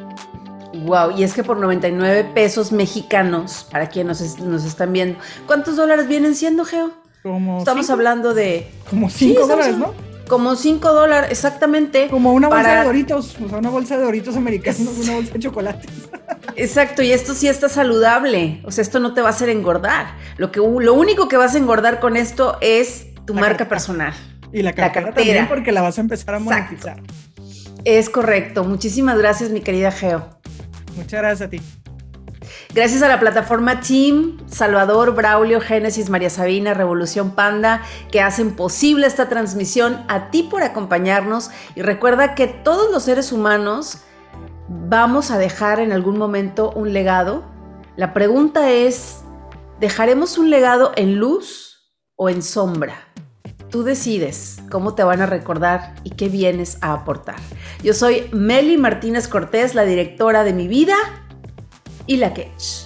Wow, 0.84 1.16
y 1.16 1.22
es 1.22 1.32
que 1.32 1.42
por 1.42 1.56
99 1.58 2.32
pesos 2.34 2.70
mexicanos, 2.70 3.66
para 3.70 3.88
quienes 3.88 4.38
nos, 4.40 4.64
están 4.64 4.92
viendo, 4.92 5.18
¿cuántos 5.46 5.76
dólares 5.76 6.06
vienen 6.06 6.34
siendo, 6.34 6.64
Geo? 6.64 6.92
Como 7.22 7.58
Estamos 7.58 7.88
hablando 7.90 8.34
de... 8.34 8.70
Como 8.90 9.08
5 9.08 9.46
dólares, 9.46 9.78
¿no? 9.78 9.94
Como 10.28 10.56
5 10.56 10.92
dólares, 10.92 11.30
exactamente. 11.30 12.08
Como 12.08 12.32
una 12.32 12.48
bolsa 12.48 12.80
de 12.80 12.84
doritos, 12.84 13.36
o 13.44 13.48
sea, 13.48 13.58
una 13.58 13.70
bolsa 13.70 13.96
de 13.96 14.04
doritos 14.04 14.36
americanos, 14.36 14.80
una 14.80 15.14
bolsa 15.14 15.32
de 15.32 15.38
chocolates. 15.38 15.90
Exacto, 16.56 17.02
y 17.02 17.12
esto 17.12 17.34
sí 17.34 17.48
está 17.48 17.68
saludable, 17.68 18.60
o 18.64 18.70
sea, 18.70 18.82
esto 18.82 18.98
no 18.98 19.14
te 19.14 19.20
va 19.20 19.28
a 19.28 19.30
hacer 19.30 19.48
engordar. 19.50 20.14
Lo, 20.36 20.50
que, 20.50 20.60
lo 20.60 20.94
único 20.94 21.28
que 21.28 21.36
vas 21.36 21.54
a 21.54 21.58
engordar 21.58 22.00
con 22.00 22.16
esto 22.16 22.56
es 22.60 23.08
tu 23.24 23.34
marca 23.34 23.68
personal. 23.68 24.14
Y 24.52 24.62
la 24.62 24.72
cartera, 24.72 25.12
también 25.12 25.48
porque 25.48 25.72
la 25.72 25.82
vas 25.82 25.98
a 25.98 26.00
empezar 26.00 26.34
a 26.34 26.38
monetizar. 26.38 27.02
Es 27.84 28.08
correcto. 28.10 28.64
Muchísimas 28.64 29.18
gracias, 29.18 29.50
mi 29.50 29.60
querida 29.60 29.92
Geo. 29.92 30.28
Muchas 30.96 31.20
gracias 31.20 31.42
a 31.42 31.50
ti. 31.50 31.60
Gracias 32.76 33.00
a 33.00 33.08
la 33.08 33.18
plataforma 33.18 33.80
Team, 33.80 34.36
Salvador, 34.48 35.14
Braulio, 35.14 35.62
Génesis, 35.62 36.10
María 36.10 36.28
Sabina, 36.28 36.74
Revolución 36.74 37.30
Panda, 37.30 37.80
que 38.12 38.20
hacen 38.20 38.54
posible 38.54 39.06
esta 39.06 39.30
transmisión, 39.30 40.04
a 40.08 40.30
ti 40.30 40.42
por 40.42 40.62
acompañarnos 40.62 41.48
y 41.74 41.80
recuerda 41.80 42.34
que 42.34 42.48
todos 42.48 42.92
los 42.92 43.04
seres 43.04 43.32
humanos 43.32 44.02
vamos 44.68 45.30
a 45.30 45.38
dejar 45.38 45.80
en 45.80 45.90
algún 45.90 46.18
momento 46.18 46.70
un 46.72 46.92
legado. 46.92 47.44
La 47.96 48.12
pregunta 48.12 48.70
es, 48.70 49.22
¿dejaremos 49.80 50.36
un 50.36 50.50
legado 50.50 50.92
en 50.96 51.16
luz 51.16 51.94
o 52.14 52.28
en 52.28 52.42
sombra? 52.42 53.08
Tú 53.70 53.84
decides 53.84 54.58
cómo 54.70 54.94
te 54.94 55.02
van 55.02 55.22
a 55.22 55.26
recordar 55.26 55.94
y 56.04 56.10
qué 56.10 56.28
vienes 56.28 56.76
a 56.82 56.92
aportar. 56.92 57.36
Yo 57.82 57.94
soy 57.94 58.28
Meli 58.32 58.76
Martínez 58.76 59.28
Cortés, 59.28 59.74
la 59.74 59.86
directora 59.86 60.44
de 60.44 60.52
mi 60.52 60.68
vida 60.68 60.94
y 62.06 62.16
la 62.16 62.32
Ketch. 62.32 62.85